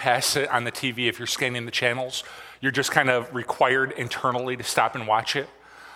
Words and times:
pass 0.00 0.34
it 0.34 0.48
on 0.48 0.64
the 0.64 0.72
TV 0.72 1.08
if 1.08 1.18
you're 1.18 1.26
scanning 1.26 1.66
the 1.66 1.70
channels. 1.70 2.24
You're 2.62 2.72
just 2.72 2.90
kind 2.90 3.10
of 3.10 3.32
required 3.34 3.92
internally 3.92 4.56
to 4.56 4.62
stop 4.62 4.94
and 4.94 5.06
watch 5.06 5.36
it. 5.36 5.46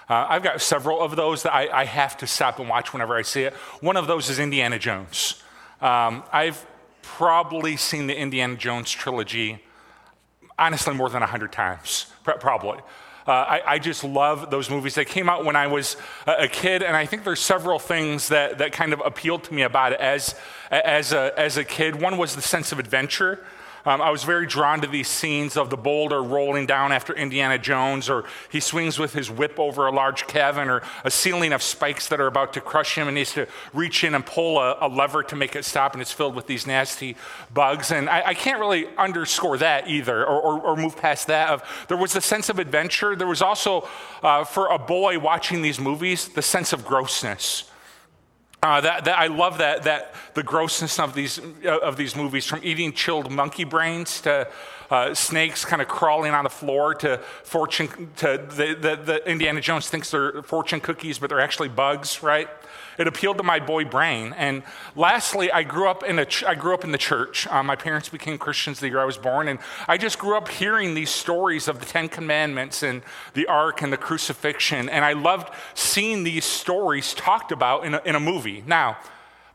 Uh, 0.09 0.27
I've 0.29 0.43
got 0.43 0.61
several 0.61 1.01
of 1.01 1.17
those 1.17 1.43
that 1.45 1.55
I, 1.55 1.69
I, 1.81 1.85
have 1.87 2.19
to 2.19 2.27
stop 2.27 2.59
and 2.59 2.69
watch 2.69 2.93
whenever 2.93 3.17
I 3.17 3.23
see 3.23 3.45
it. 3.45 3.55
One 3.81 3.97
of 3.97 4.07
those 4.07 4.29
is 4.29 4.39
Indiana 4.39 4.79
Jones. 4.79 5.43
Um, 5.81 6.23
I've 6.31 6.67
probably 7.01 7.79
seen 7.79 8.07
the 8.07 8.15
Indiana 8.15 8.57
Jones 8.57 8.91
trilogy, 8.91 9.65
honestly, 10.59 10.93
more 10.93 11.09
than 11.09 11.21
100 11.21 11.51
times, 11.53 12.07
probably. 12.23 12.81
Uh, 13.27 13.31
I, 13.31 13.63
I, 13.67 13.79
just 13.79 14.05
love 14.05 14.51
those 14.51 14.69
movies. 14.69 14.95
They 14.95 15.07
came 15.07 15.31
out 15.31 15.47
when 15.47 15.57
I 15.57 15.67
was 15.69 15.97
a, 16.27 16.47
kid, 16.47 16.83
and 16.83 16.95
I 16.95 17.07
think 17.07 17.25
there's 17.25 17.41
several 17.41 17.79
things 17.79 18.29
that, 18.29 18.59
that 18.59 18.73
kind 18.73 18.93
of 18.93 19.01
appealed 19.03 19.45
to 19.45 19.55
me 19.55 19.63
about 19.63 19.93
it 19.95 20.01
as, 20.01 20.35
as, 20.71 21.15
a, 21.15 21.33
as 21.39 21.57
a 21.57 21.65
kid. 21.65 22.03
One 22.03 22.19
was 22.19 22.37
the 22.37 22.43
sense 22.43 22.71
of 22.71 22.79
adventure. 22.79 23.43
Um, 23.87 24.01
I 24.01 24.11
was 24.11 24.25
very 24.25 24.47
drawn 24.47 24.81
to 24.81 24.87
these 24.87 25.09
scenes 25.09 25.57
of 25.57 25.69
the 25.69 25.77
boulder 25.77 26.23
rolling 26.23 26.65
down 26.65 26.91
after 26.91 27.13
Indiana 27.13 27.59
Jones, 27.59 28.09
or 28.09 28.25
he 28.51 28.61
swings 28.61 28.99
with 28.99 29.13
his 29.13 29.31
whip 29.31 29.59
over 29.59 29.87
a 29.87 29.93
large 29.93 30.27
cavern, 30.27 30.71
or 30.71 30.83
a 31.05 31.11
ceiling 31.11 31.53
of 31.53 31.63
spikes 31.63 32.09
that 32.09 32.19
are 32.21 32.27
about 32.27 32.55
to 32.55 32.63
crush 32.63 32.97
him 32.97 33.09
and 33.09 33.15
needs 33.15 33.35
to 33.35 33.47
reach 33.75 34.03
in 34.03 34.15
and 34.15 34.25
pull 34.25 34.59
a, 34.59 34.79
a 34.81 34.89
lever 34.89 35.23
to 35.25 35.37
make 35.37 35.55
it 35.55 35.65
stop, 35.67 35.93
and 35.93 36.01
it's 36.01 36.13
filled 36.13 36.35
with 36.35 36.47
these 36.47 36.67
nasty 36.67 37.15
bugs. 37.53 37.91
And 37.91 38.09
I, 38.09 38.29
I 38.29 38.35
can't 38.35 38.59
really 38.59 38.87
underscore 38.97 39.59
that 39.59 39.87
either, 39.87 40.25
or, 40.25 40.41
or, 40.41 40.61
or, 40.61 40.77
move 40.77 40.97
past 40.97 41.27
that. 41.27 41.51
Of 41.51 41.87
there 41.89 41.97
was 41.99 42.17
a 42.17 42.21
sense 42.21 42.49
of 42.49 42.59
adventure. 42.59 43.15
There 43.15 43.27
was 43.27 43.43
also, 43.43 43.87
uh, 44.23 44.45
for 44.45 44.69
a 44.69 44.79
boy 44.79 45.19
watching 45.19 45.61
these 45.61 45.79
movies, 45.79 46.29
the 46.29 46.43
sense 46.43 46.73
of 46.73 46.87
grossness. 46.87 47.65
Uh, 48.65 48.81
that, 48.81 49.05
that, 49.05 49.19
I 49.19 49.27
love 49.27 49.59
that, 49.59 49.83
that 49.83 50.15
the 50.33 50.43
grossness 50.43 50.99
of 50.99 51.15
these, 51.15 51.39
uh, 51.67 51.81
of 51.81 51.99
these 51.99 52.17
movies, 52.17 52.47
from 52.47 52.61
eating 52.63 52.95
chilled 52.95 53.31
monkey 53.31 53.65
brains 53.65 54.23
to 54.23 54.49
uh, 54.91 55.13
snakes 55.13 55.67
kind 55.67 55.83
of 55.83 55.89
crawling 55.89 56.33
on 56.33 56.45
the 56.45 56.51
floor 56.51 56.95
to 56.95 57.19
fortune, 57.43 58.11
to 58.17 58.43
the, 58.49 58.75
the, 58.75 58.97
the 58.97 59.31
Indiana 59.31 59.61
Jones 59.61 59.91
thinks 59.91 60.11
they're 60.11 60.43
fortune 60.43 60.81
cookies, 60.81 61.19
but 61.19 61.29
they're 61.29 61.41
actually 61.41 61.69
bugs, 61.69 62.23
right? 62.23 62.49
It 62.97 63.09
appealed 63.09 63.39
to 63.39 63.43
my 63.43 63.59
boy 63.59 63.85
brain. 63.85 64.35
And 64.37 64.63
lastly, 64.95 65.51
I 65.51 65.65
grew 65.65 65.89
up 65.89 66.05
in, 66.05 66.19
a 66.19 66.27
ch- 66.27 66.45
I 66.45 66.55
grew 66.55 66.75
up 66.75 66.85
in 66.85 66.93
the 66.93 66.99
church. 66.99 67.47
Uh, 67.49 67.63
my 67.63 67.75
parents 67.75 68.09
became 68.09 68.39
Christians 68.39 68.79
the 68.79 68.89
year 68.89 69.01
I 69.01 69.05
was 69.05 69.17
born. 69.17 69.49
And 69.49 69.59
I 69.89 69.99
just 69.99 70.19
grew 70.19 70.37
up 70.37 70.49
hearing 70.49 70.95
these 70.95 71.11
stories 71.11 71.67
of 71.67 71.81
the 71.81 71.87
Ten 71.87 72.09
Commandments 72.09 72.83
and 72.85 73.03
the 73.35 73.47
Ark 73.47 73.83
and 73.83 73.93
the 73.93 73.97
crucifixion. 73.97 74.89
And 74.89 75.05
I 75.05 75.15
loved 75.15 75.53
seeing 75.75 76.23
these 76.23 76.45
stories 76.45 77.15
talked 77.15 77.51
about 77.51 77.85
in 77.85 77.95
a, 77.95 78.03
in 78.05 78.15
a 78.15 78.21
movie. 78.21 78.54
Now, 78.63 78.99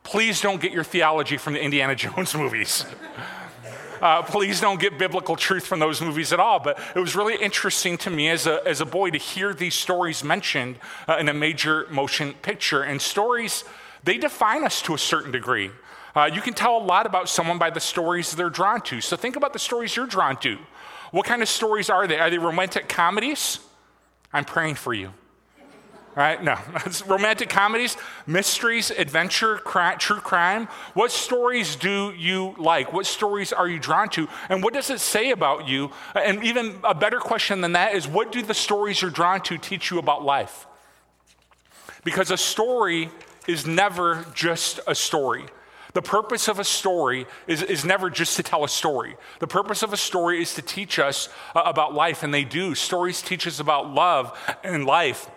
please 0.03 0.41
don't 0.41 0.61
get 0.61 0.71
your 0.71 0.83
theology 0.83 1.37
from 1.37 1.53
the 1.53 1.61
Indiana 1.61 1.95
Jones 2.03 2.35
movies. 2.35 2.85
Uh, 4.01 4.21
please 4.21 4.61
don't 4.61 4.79
get 4.79 4.97
biblical 4.97 5.35
truth 5.35 5.65
from 5.65 5.79
those 5.79 6.01
movies 6.01 6.31
at 6.31 6.39
all. 6.39 6.57
But 6.57 6.79
it 6.95 6.99
was 6.99 7.17
really 7.17 7.35
interesting 7.35 7.97
to 7.97 8.09
me 8.09 8.29
as 8.29 8.47
a, 8.47 8.65
as 8.65 8.79
a 8.79 8.85
boy 8.85 9.09
to 9.09 9.17
hear 9.17 9.53
these 9.53 9.75
stories 9.75 10.23
mentioned 10.23 10.77
uh, 11.05 11.17
in 11.19 11.27
a 11.27 11.33
major 11.33 11.85
motion 11.89 12.31
picture. 12.41 12.81
And 12.81 13.01
stories, 13.01 13.65
they 14.05 14.17
define 14.17 14.63
us 14.63 14.81
to 14.83 14.93
a 14.93 14.97
certain 14.97 15.31
degree. 15.31 15.71
Uh, 16.15 16.29
you 16.33 16.39
can 16.39 16.53
tell 16.53 16.77
a 16.77 16.83
lot 16.83 17.07
about 17.07 17.27
someone 17.27 17.57
by 17.57 17.69
the 17.71 17.81
stories 17.81 18.31
they're 18.31 18.49
drawn 18.49 18.79
to. 18.83 19.01
So 19.01 19.17
think 19.17 19.35
about 19.35 19.51
the 19.51 19.59
stories 19.59 19.95
you're 19.95 20.07
drawn 20.07 20.37
to. 20.37 20.57
What 21.11 21.25
kind 21.25 21.41
of 21.41 21.49
stories 21.49 21.89
are 21.89 22.07
they? 22.07 22.19
Are 22.19 22.29
they 22.29 22.37
romantic 22.37 22.87
comedies? 22.87 23.59
I'm 24.31 24.45
praying 24.45 24.75
for 24.75 24.93
you 24.93 25.11
right? 26.19 26.43
No. 26.43 26.57
romantic 27.07 27.47
comedies, 27.47 27.95
mysteries, 28.27 28.91
adventure, 28.91 29.61
true 29.99 30.19
crime. 30.19 30.67
What 30.93 31.13
stories 31.13 31.77
do 31.77 32.11
you 32.11 32.55
like? 32.57 32.91
What 32.91 33.05
stories 33.05 33.53
are 33.53 33.69
you 33.69 33.79
drawn 33.79 34.09
to? 34.09 34.27
And 34.49 34.61
what 34.61 34.73
does 34.73 34.89
it 34.89 34.99
say 34.99 35.31
about 35.31 35.69
you? 35.69 35.91
And 36.13 36.43
even 36.43 36.77
a 36.83 36.93
better 36.93 37.19
question 37.19 37.61
than 37.61 37.71
that 37.71 37.95
is 37.95 38.05
what 38.05 38.33
do 38.33 38.41
the 38.41 38.53
stories 38.53 39.01
you're 39.01 39.11
drawn 39.11 39.39
to 39.43 39.57
teach 39.57 39.91
you 39.91 39.97
about 39.97 40.25
life? 40.25 40.67
Because 42.03 42.31
a 42.31 42.37
story 42.37 43.09
is 43.47 43.65
never 43.65 44.25
just 44.33 44.81
a 44.87 44.95
story. 44.95 45.45
The 45.93 46.01
purpose 46.01 46.49
of 46.49 46.59
a 46.59 46.65
story 46.65 47.27
is, 47.47 47.63
is 47.63 47.85
never 47.85 48.09
just 48.09 48.35
to 48.35 48.43
tell 48.43 48.65
a 48.65 48.69
story. 48.69 49.15
The 49.39 49.47
purpose 49.47 49.83
of 49.83 49.93
a 49.93 49.97
story 49.97 50.41
is 50.41 50.53
to 50.55 50.61
teach 50.61 50.99
us 50.99 51.29
uh, 51.55 51.61
about 51.65 51.93
life, 51.93 52.23
and 52.23 52.33
they 52.33 52.43
do. 52.43 52.75
Stories 52.75 53.21
teach 53.21 53.47
us 53.47 53.61
about 53.61 53.93
love 53.93 54.37
and 54.65 54.85
life 54.85 55.29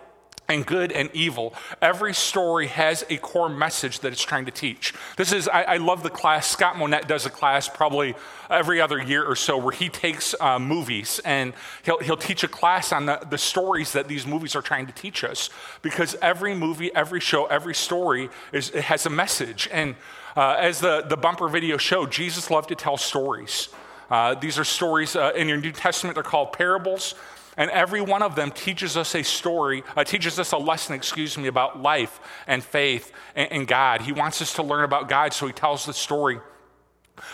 and 0.49 0.65
good 0.65 0.91
and 0.91 1.09
evil. 1.13 1.53
Every 1.81 2.13
story 2.13 2.67
has 2.67 3.05
a 3.09 3.17
core 3.17 3.49
message 3.49 3.99
that 3.99 4.11
it's 4.11 4.21
trying 4.21 4.45
to 4.45 4.51
teach. 4.51 4.93
This 5.15 5.31
is, 5.31 5.47
I, 5.47 5.63
I 5.63 5.77
love 5.77 6.03
the 6.03 6.09
class. 6.09 6.47
Scott 6.47 6.77
Monette 6.77 7.07
does 7.07 7.25
a 7.25 7.29
class 7.29 7.69
probably 7.69 8.15
every 8.49 8.81
other 8.81 9.01
year 9.01 9.23
or 9.23 9.35
so 9.35 9.57
where 9.57 9.71
he 9.71 9.89
takes 9.89 10.35
uh, 10.39 10.59
movies 10.59 11.19
and 11.23 11.53
he'll, 11.83 11.99
he'll 11.99 12.17
teach 12.17 12.43
a 12.43 12.47
class 12.47 12.91
on 12.91 13.05
the, 13.05 13.25
the 13.29 13.37
stories 13.37 13.93
that 13.93 14.07
these 14.07 14.27
movies 14.27 14.55
are 14.55 14.61
trying 14.61 14.85
to 14.85 14.93
teach 14.93 15.23
us. 15.23 15.49
Because 15.81 16.15
every 16.21 16.53
movie, 16.53 16.93
every 16.93 17.19
show, 17.19 17.45
every 17.45 17.75
story 17.75 18.29
is, 18.51 18.69
it 18.71 18.83
has 18.83 19.05
a 19.05 19.09
message. 19.09 19.69
And 19.71 19.95
uh, 20.35 20.55
as 20.59 20.79
the, 20.79 21.01
the 21.07 21.17
bumper 21.17 21.47
video 21.47 21.77
showed, 21.77 22.11
Jesus 22.11 22.51
loved 22.51 22.69
to 22.69 22.75
tell 22.75 22.97
stories. 22.97 23.69
Uh, 24.09 24.35
these 24.35 24.59
are 24.59 24.63
stories 24.63 25.15
uh, 25.15 25.31
in 25.35 25.47
your 25.47 25.57
New 25.57 25.71
Testament, 25.71 26.15
they're 26.15 26.23
called 26.23 26.53
parables. 26.53 27.15
And 27.57 27.69
every 27.71 28.01
one 28.01 28.23
of 28.23 28.35
them 28.35 28.51
teaches 28.51 28.97
us 28.97 29.15
a 29.15 29.23
story, 29.23 29.83
uh, 29.95 30.03
teaches 30.03 30.39
us 30.39 30.51
a 30.51 30.57
lesson, 30.57 30.95
excuse 30.95 31.37
me, 31.37 31.47
about 31.47 31.81
life 31.81 32.19
and 32.47 32.63
faith 32.63 33.11
and, 33.35 33.51
and 33.51 33.67
God. 33.67 34.01
He 34.01 34.11
wants 34.11 34.41
us 34.41 34.53
to 34.55 34.63
learn 34.63 34.83
about 34.83 35.07
God, 35.07 35.33
so 35.33 35.47
he 35.47 35.53
tells 35.53 35.85
the 35.85 35.93
story 35.93 36.39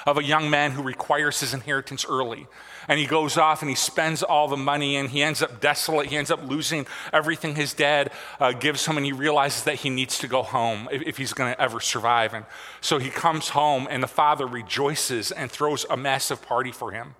of 0.06 0.18
a 0.18 0.24
young 0.24 0.50
man 0.50 0.72
who 0.72 0.84
requires 0.84 1.40
his 1.40 1.54
inheritance 1.54 2.06
early. 2.08 2.48
And 2.88 3.00
he 3.00 3.06
goes 3.06 3.38
off 3.38 3.62
and 3.62 3.70
he 3.70 3.76
spends 3.76 4.24
all 4.24 4.48
the 4.48 4.58
money 4.58 4.96
and 4.96 5.10
he 5.10 5.22
ends 5.22 5.42
up 5.42 5.62
desolate. 5.62 6.08
He 6.08 6.18
ends 6.18 6.32
up 6.32 6.44
losing 6.44 6.88
everything 7.14 7.56
his 7.56 7.74
dad 7.74 8.12
uh, 8.40 8.52
gives 8.52 8.86
him 8.86 8.98
and 8.98 9.06
he 9.06 9.12
realizes 9.12 9.64
that 9.64 9.76
he 9.76 9.90
needs 9.90 10.18
to 10.20 10.28
go 10.28 10.42
home 10.42 10.90
if, 10.92 11.04
if 11.04 11.18
he's 11.18 11.34
going 11.34 11.54
to 11.54 11.62
ever 11.62 11.80
survive. 11.80 12.34
And 12.34 12.46
so 12.82 12.98
he 12.98 13.10
comes 13.10 13.50
home 13.50 13.88
and 13.90 14.02
the 14.02 14.08
father 14.08 14.48
rejoices 14.48 15.32
and 15.32 15.52
throws 15.52 15.86
a 15.90 15.96
massive 15.96 16.42
party 16.42 16.72
for 16.72 16.92
him. 16.92 17.16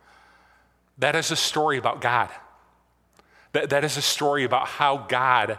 That 0.98 1.16
is 1.16 1.32
a 1.32 1.36
story 1.36 1.78
about 1.78 2.02
God. 2.02 2.30
That, 3.54 3.70
that 3.72 3.84
is 3.84 3.98
a 3.98 4.02
story 4.02 4.44
about 4.44 4.68
how 4.68 5.06
God 5.10 5.58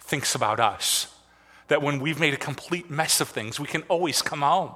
thinks 0.00 0.34
about 0.34 0.60
us. 0.60 1.14
That 1.68 1.82
when 1.82 2.00
we've 2.00 2.20
made 2.20 2.34
a 2.34 2.38
complete 2.38 2.90
mess 2.90 3.20
of 3.20 3.28
things, 3.28 3.58
we 3.58 3.66
can 3.66 3.82
always 3.82 4.22
come 4.22 4.42
home. 4.42 4.72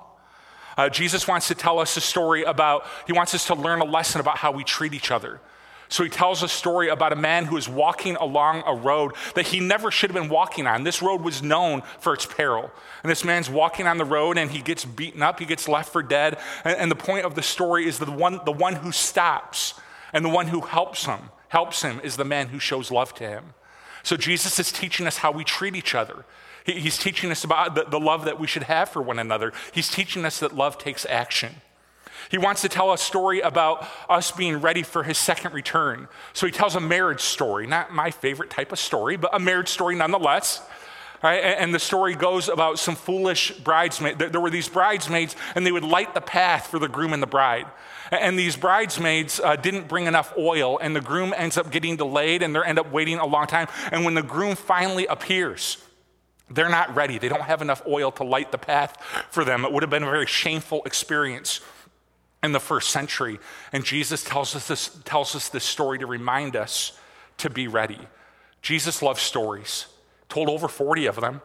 Uh, 0.76 0.88
Jesus 0.88 1.28
wants 1.28 1.48
to 1.48 1.54
tell 1.54 1.78
us 1.78 1.96
a 1.96 2.00
story 2.00 2.42
about, 2.42 2.86
he 3.06 3.12
wants 3.12 3.34
us 3.34 3.46
to 3.46 3.54
learn 3.54 3.80
a 3.80 3.84
lesson 3.84 4.20
about 4.20 4.38
how 4.38 4.50
we 4.50 4.64
treat 4.64 4.94
each 4.94 5.10
other. 5.10 5.40
So 5.88 6.02
he 6.02 6.10
tells 6.10 6.42
a 6.42 6.48
story 6.48 6.88
about 6.88 7.12
a 7.12 7.16
man 7.16 7.44
who 7.44 7.56
is 7.56 7.68
walking 7.68 8.16
along 8.16 8.64
a 8.66 8.74
road 8.74 9.12
that 9.34 9.46
he 9.48 9.60
never 9.60 9.90
should 9.90 10.10
have 10.10 10.20
been 10.20 10.30
walking 10.30 10.66
on. 10.66 10.82
This 10.82 11.02
road 11.02 11.20
was 11.20 11.42
known 11.42 11.82
for 12.00 12.14
its 12.14 12.26
peril. 12.26 12.70
And 13.02 13.10
this 13.10 13.22
man's 13.22 13.50
walking 13.50 13.86
on 13.86 13.98
the 13.98 14.04
road 14.04 14.38
and 14.38 14.50
he 14.50 14.62
gets 14.62 14.84
beaten 14.84 15.22
up, 15.22 15.38
he 15.38 15.46
gets 15.46 15.68
left 15.68 15.92
for 15.92 16.02
dead. 16.02 16.38
And, 16.64 16.76
and 16.78 16.90
the 16.90 16.96
point 16.96 17.26
of 17.26 17.34
the 17.34 17.42
story 17.42 17.86
is 17.86 17.98
the 17.98 18.10
one, 18.10 18.40
the 18.44 18.52
one 18.52 18.74
who 18.76 18.90
stops 18.90 19.74
and 20.12 20.24
the 20.24 20.30
one 20.30 20.48
who 20.48 20.62
helps 20.62 21.04
him 21.04 21.20
helps 21.54 21.82
him 21.82 22.00
is 22.02 22.16
the 22.16 22.24
man 22.24 22.48
who 22.48 22.58
shows 22.58 22.90
love 22.90 23.14
to 23.14 23.22
him. 23.22 23.54
So 24.02 24.16
Jesus 24.16 24.58
is 24.58 24.72
teaching 24.72 25.06
us 25.06 25.18
how 25.18 25.30
we 25.30 25.44
treat 25.44 25.76
each 25.76 25.94
other. 25.94 26.24
he's 26.66 26.98
teaching 26.98 27.30
us 27.30 27.44
about 27.44 27.90
the, 27.92 28.00
love 28.00 28.24
that 28.24 28.40
we 28.40 28.48
should 28.48 28.64
have 28.64 28.88
for 28.88 29.00
one 29.00 29.20
another. 29.20 29.52
He's 29.72 29.88
teaching 29.88 30.24
us 30.24 30.40
that 30.40 30.56
love 30.56 30.78
takes 30.78 31.06
action. 31.06 31.54
He 32.28 32.38
wants 32.38 32.60
to 32.62 32.68
tell 32.68 32.92
a 32.92 32.98
story 32.98 33.40
about 33.40 33.86
us 34.08 34.32
being 34.32 34.60
ready 34.60 34.82
for 34.82 35.04
his 35.04 35.16
second 35.16 35.54
return. 35.54 36.08
So 36.32 36.46
he 36.46 36.50
tells 36.50 36.74
a 36.74 36.80
marriage 36.80 37.20
story, 37.20 37.68
not 37.68 37.94
my 37.94 38.10
favorite 38.10 38.50
type 38.50 38.72
of 38.72 38.80
story, 38.80 39.16
but 39.16 39.30
a 39.32 39.38
marriage 39.38 39.68
story 39.68 39.94
nonetheless. 39.94 40.60
Right? 41.24 41.38
And 41.38 41.74
the 41.74 41.78
story 41.78 42.14
goes 42.14 42.50
about 42.50 42.78
some 42.78 42.94
foolish 42.94 43.52
bridesmaids. 43.52 44.18
There 44.18 44.42
were 44.42 44.50
these 44.50 44.68
bridesmaids, 44.68 45.34
and 45.54 45.66
they 45.66 45.72
would 45.72 45.82
light 45.82 46.12
the 46.12 46.20
path 46.20 46.66
for 46.66 46.78
the 46.78 46.86
groom 46.86 47.14
and 47.14 47.22
the 47.22 47.26
bride. 47.26 47.64
And 48.10 48.38
these 48.38 48.56
bridesmaids 48.56 49.40
uh, 49.40 49.56
didn't 49.56 49.88
bring 49.88 50.04
enough 50.04 50.34
oil, 50.36 50.78
and 50.78 50.94
the 50.94 51.00
groom 51.00 51.32
ends 51.34 51.56
up 51.56 51.70
getting 51.70 51.96
delayed, 51.96 52.42
and 52.42 52.54
they 52.54 52.60
end 52.60 52.78
up 52.78 52.92
waiting 52.92 53.18
a 53.18 53.24
long 53.24 53.46
time. 53.46 53.68
And 53.90 54.04
when 54.04 54.12
the 54.12 54.22
groom 54.22 54.54
finally 54.54 55.06
appears, 55.06 55.78
they're 56.50 56.68
not 56.68 56.94
ready. 56.94 57.16
They 57.16 57.30
don't 57.30 57.40
have 57.40 57.62
enough 57.62 57.80
oil 57.86 58.12
to 58.12 58.22
light 58.22 58.52
the 58.52 58.58
path 58.58 59.00
for 59.30 59.46
them. 59.46 59.64
It 59.64 59.72
would 59.72 59.82
have 59.82 59.88
been 59.88 60.02
a 60.02 60.10
very 60.10 60.26
shameful 60.26 60.82
experience 60.84 61.62
in 62.42 62.52
the 62.52 62.60
first 62.60 62.90
century. 62.90 63.40
And 63.72 63.82
Jesus 63.82 64.22
tells 64.24 64.54
us 64.54 64.68
this, 64.68 64.90
tells 65.06 65.34
us 65.34 65.48
this 65.48 65.64
story 65.64 65.98
to 66.00 66.06
remind 66.06 66.54
us 66.54 66.92
to 67.38 67.48
be 67.48 67.66
ready. 67.66 68.00
Jesus 68.60 69.00
loves 69.00 69.22
stories 69.22 69.86
told 70.28 70.48
over 70.48 70.68
40 70.68 71.06
of 71.06 71.16
them. 71.16 71.40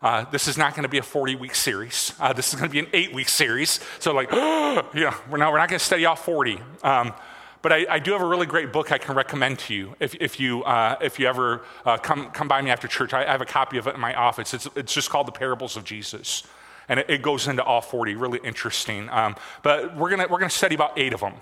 Uh, 0.00 0.24
this 0.30 0.46
is 0.46 0.56
not 0.56 0.74
going 0.74 0.84
to 0.84 0.88
be 0.88 0.98
a 0.98 1.02
40 1.02 1.36
week 1.36 1.54
series. 1.54 2.12
Uh, 2.20 2.32
this 2.32 2.52
is 2.52 2.54
going 2.54 2.68
to 2.68 2.72
be 2.72 2.78
an 2.78 2.86
eight 2.92 3.12
week 3.12 3.28
series. 3.28 3.80
So, 3.98 4.12
like, 4.12 4.30
yeah, 4.32 5.14
we're 5.28 5.38
not, 5.38 5.52
we're 5.52 5.58
not 5.58 5.68
going 5.68 5.78
to 5.78 5.84
study 5.84 6.04
all 6.06 6.16
40. 6.16 6.60
Um, 6.82 7.12
but 7.60 7.72
I, 7.72 7.86
I, 7.90 7.98
do 7.98 8.12
have 8.12 8.22
a 8.22 8.26
really 8.26 8.46
great 8.46 8.72
book 8.72 8.92
I 8.92 8.98
can 8.98 9.16
recommend 9.16 9.58
to 9.60 9.74
you 9.74 9.96
if, 9.98 10.14
if, 10.20 10.38
you, 10.38 10.62
uh, 10.62 10.96
if 11.00 11.18
you 11.18 11.26
ever 11.26 11.62
uh, 11.84 11.96
come, 11.96 12.30
come 12.30 12.46
by 12.46 12.62
me 12.62 12.70
after 12.70 12.86
church. 12.86 13.12
I, 13.12 13.24
I, 13.24 13.32
have 13.32 13.40
a 13.40 13.46
copy 13.46 13.78
of 13.78 13.88
it 13.88 13.96
in 13.96 14.00
my 14.00 14.14
office. 14.14 14.54
It's, 14.54 14.68
it's 14.76 14.94
just 14.94 15.10
called 15.10 15.26
The 15.26 15.32
Parables 15.32 15.76
of 15.76 15.82
Jesus. 15.82 16.44
And 16.88 17.00
it, 17.00 17.10
it 17.10 17.22
goes 17.22 17.48
into 17.48 17.64
all 17.64 17.80
40, 17.80 18.14
really 18.14 18.40
interesting. 18.44 19.08
Um, 19.10 19.34
but 19.62 19.96
we're 19.96 20.10
going 20.10 20.30
we're 20.30 20.38
gonna 20.38 20.50
study 20.50 20.76
about 20.76 20.96
eight 20.96 21.12
of 21.12 21.20
them. 21.20 21.34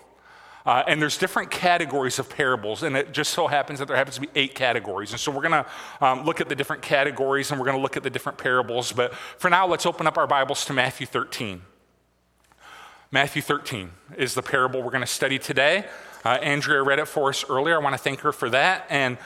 Uh, 0.66 0.82
and 0.88 1.00
there's 1.00 1.16
different 1.16 1.48
categories 1.48 2.18
of 2.18 2.28
parables, 2.28 2.82
and 2.82 2.96
it 2.96 3.12
just 3.12 3.32
so 3.32 3.46
happens 3.46 3.78
that 3.78 3.86
there 3.86 3.96
happens 3.96 4.16
to 4.16 4.22
be 4.22 4.28
eight 4.34 4.52
categories. 4.52 5.12
And 5.12 5.20
so 5.20 5.30
we're 5.30 5.48
going 5.48 5.64
to 5.64 5.66
um, 6.04 6.24
look 6.24 6.40
at 6.40 6.48
the 6.48 6.56
different 6.56 6.82
categories 6.82 7.52
and 7.52 7.60
we're 7.60 7.66
going 7.66 7.76
to 7.76 7.82
look 7.82 7.96
at 7.96 8.02
the 8.02 8.10
different 8.10 8.36
parables. 8.36 8.90
But 8.90 9.14
for 9.14 9.48
now, 9.48 9.68
let's 9.68 9.86
open 9.86 10.08
up 10.08 10.18
our 10.18 10.26
Bibles 10.26 10.64
to 10.64 10.72
Matthew 10.72 11.06
13. 11.06 11.62
Matthew 13.12 13.42
13 13.42 13.92
is 14.16 14.34
the 14.34 14.42
parable 14.42 14.82
we're 14.82 14.90
going 14.90 15.00
to 15.02 15.06
study 15.06 15.38
today. 15.38 15.84
Uh, 16.24 16.30
Andrea 16.30 16.82
read 16.82 16.98
it 16.98 17.06
for 17.06 17.28
us 17.28 17.44
earlier. 17.48 17.76
I 17.76 17.78
want 17.78 17.94
to 17.94 18.02
thank 18.02 18.20
her 18.20 18.32
for 18.32 18.50
that. 18.50 18.86
And 18.90 19.18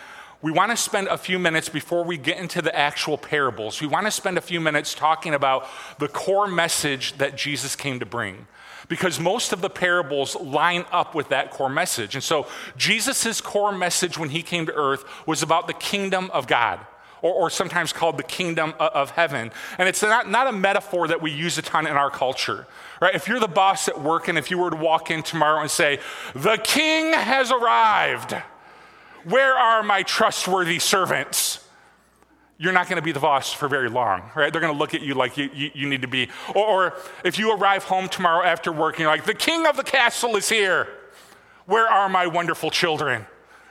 we 0.43 0.53
want 0.53 0.71
to 0.71 0.77
spend 0.77 1.09
a 1.09 1.17
few 1.17 1.39
minutes 1.39 1.71
before 1.71 2.05
we 2.05 2.19
get 2.19 2.37
into 2.37 2.61
the 2.61 2.77
actual 2.77 3.17
parables. 3.17 3.81
We 3.81 3.87
want 3.87 4.05
to 4.07 4.11
spend 4.11 4.37
a 4.37 4.43
few 4.43 4.61
minutes 4.61 4.93
talking 4.93 5.33
about 5.33 5.67
the 5.99 6.09
core 6.09 6.47
message 6.47 7.15
that 7.15 7.37
Jesus 7.37 7.75
came 7.77 7.99
to 8.01 8.07
bring 8.07 8.47
because 8.91 9.21
most 9.21 9.53
of 9.53 9.61
the 9.61 9.71
parables 9.71 10.35
line 10.35 10.85
up 10.91 11.15
with 11.15 11.29
that 11.29 11.53
core 11.53 11.71
message. 11.71 12.17
And 12.17 12.25
so, 12.25 12.49
Jesus' 12.77 13.41
core 13.41 13.71
message 13.73 14.19
when 14.19 14.31
he 14.31 14.43
came 14.43 14.67
to 14.67 14.75
earth 14.75 15.05
was 15.27 15.43
about 15.43 15.69
the 15.69 15.73
kingdom 15.73 16.29
of 16.33 16.47
God. 16.47 16.81
Or, 17.23 17.35
or, 17.35 17.51
sometimes 17.51 17.93
called 17.93 18.17
the 18.17 18.23
kingdom 18.23 18.73
of 18.79 19.11
heaven. 19.11 19.53
And 19.77 19.87
it's 19.87 20.01
not, 20.01 20.31
not 20.31 20.47
a 20.47 20.53
metaphor 20.53 21.07
that 21.09 21.21
we 21.21 21.31
use 21.31 21.59
a 21.59 21.63
ton 21.63 21.87
in 21.87 21.95
our 21.95 22.11
culture, 22.11 22.67
right? 22.99 23.15
If 23.15 23.29
you're 23.29 23.39
the 23.39 23.47
boss 23.47 23.89
at 23.89 24.01
work 24.01 24.29
and 24.29 24.39
if 24.39 24.51
you 24.51 24.57
were 24.57 24.71
to 24.71 24.77
walk 24.77 25.11
in 25.11 25.23
tomorrow 25.23 25.61
and 25.61 25.71
say, 25.71 26.01
The 26.35 26.57
king 26.57 27.13
has 27.13 27.53
arrived, 27.53 28.35
where 29.25 29.53
are 29.53 29.83
my 29.83 30.03
trustworthy 30.03 30.79
servants? 30.79 31.63
You're 32.61 32.75
not 32.75 32.91
going 32.91 32.97
to 32.97 33.03
be 33.03 33.11
the 33.11 33.21
boss 33.21 33.51
for 33.55 33.69
very 33.69 33.89
long, 33.89 34.31
right? 34.37 34.53
They're 34.53 34.61
going 34.61 34.73
to 34.73 34.79
look 34.79 34.93
at 34.93 35.01
you 35.01 35.15
like 35.15 35.39
you, 35.39 35.49
you, 35.55 35.71
you 35.73 35.89
need 35.89 36.03
to 36.03 36.09
be. 36.09 36.29
Or, 36.55 36.67
or, 36.67 36.97
if 37.25 37.39
you 37.39 37.57
arrive 37.57 37.85
home 37.85 38.07
tomorrow 38.07 38.45
after 38.45 38.71
work 38.71 38.97
and 38.97 39.01
you're 39.01 39.11
like, 39.11 39.25
the 39.25 39.33
king 39.33 39.67
of 39.67 39.79
the 39.79 39.83
castle 39.83 40.37
is 40.37 40.51
here. 40.51 40.87
Where 41.65 41.89
are 41.89 42.11
my 42.11 42.27
wonderful 42.27 42.71
children? 42.71 43.25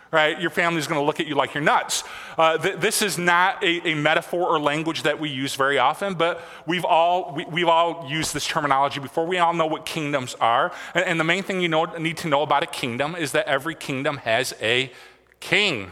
Right? 0.09 0.41
Your 0.41 0.49
family's 0.49 0.87
going 0.87 0.99
to 0.99 1.05
look 1.05 1.19
at 1.19 1.27
you 1.27 1.35
like 1.35 1.53
you're 1.53 1.63
nuts. 1.63 2.03
Uh, 2.35 2.57
th- 2.57 2.77
this 2.77 3.03
is 3.03 3.19
not 3.19 3.63
a, 3.63 3.89
a, 3.89 3.93
metaphor 3.93 4.47
or 4.47 4.59
language 4.59 5.03
that 5.03 5.19
we 5.19 5.29
use 5.29 5.53
very 5.53 5.77
often, 5.77 6.15
but 6.15 6.41
we've 6.65 6.85
all, 6.85 7.39
we, 7.51 7.61
have 7.61 7.69
all 7.69 8.09
used 8.09 8.33
this 8.33 8.47
terminology 8.47 8.99
before. 8.99 9.27
We 9.27 9.37
all 9.37 9.53
know 9.53 9.67
what 9.67 9.85
kingdoms 9.85 10.35
are. 10.41 10.71
And, 10.95 11.05
and 11.05 11.19
the 11.19 11.23
main 11.23 11.43
thing 11.43 11.61
you 11.61 11.69
know, 11.69 11.85
need 11.85 12.17
to 12.17 12.27
know 12.27 12.41
about 12.41 12.63
a 12.63 12.67
kingdom 12.67 13.15
is 13.15 13.33
that 13.33 13.45
every 13.45 13.75
kingdom 13.75 14.17
has 14.17 14.55
a 14.59 14.91
king 15.39 15.91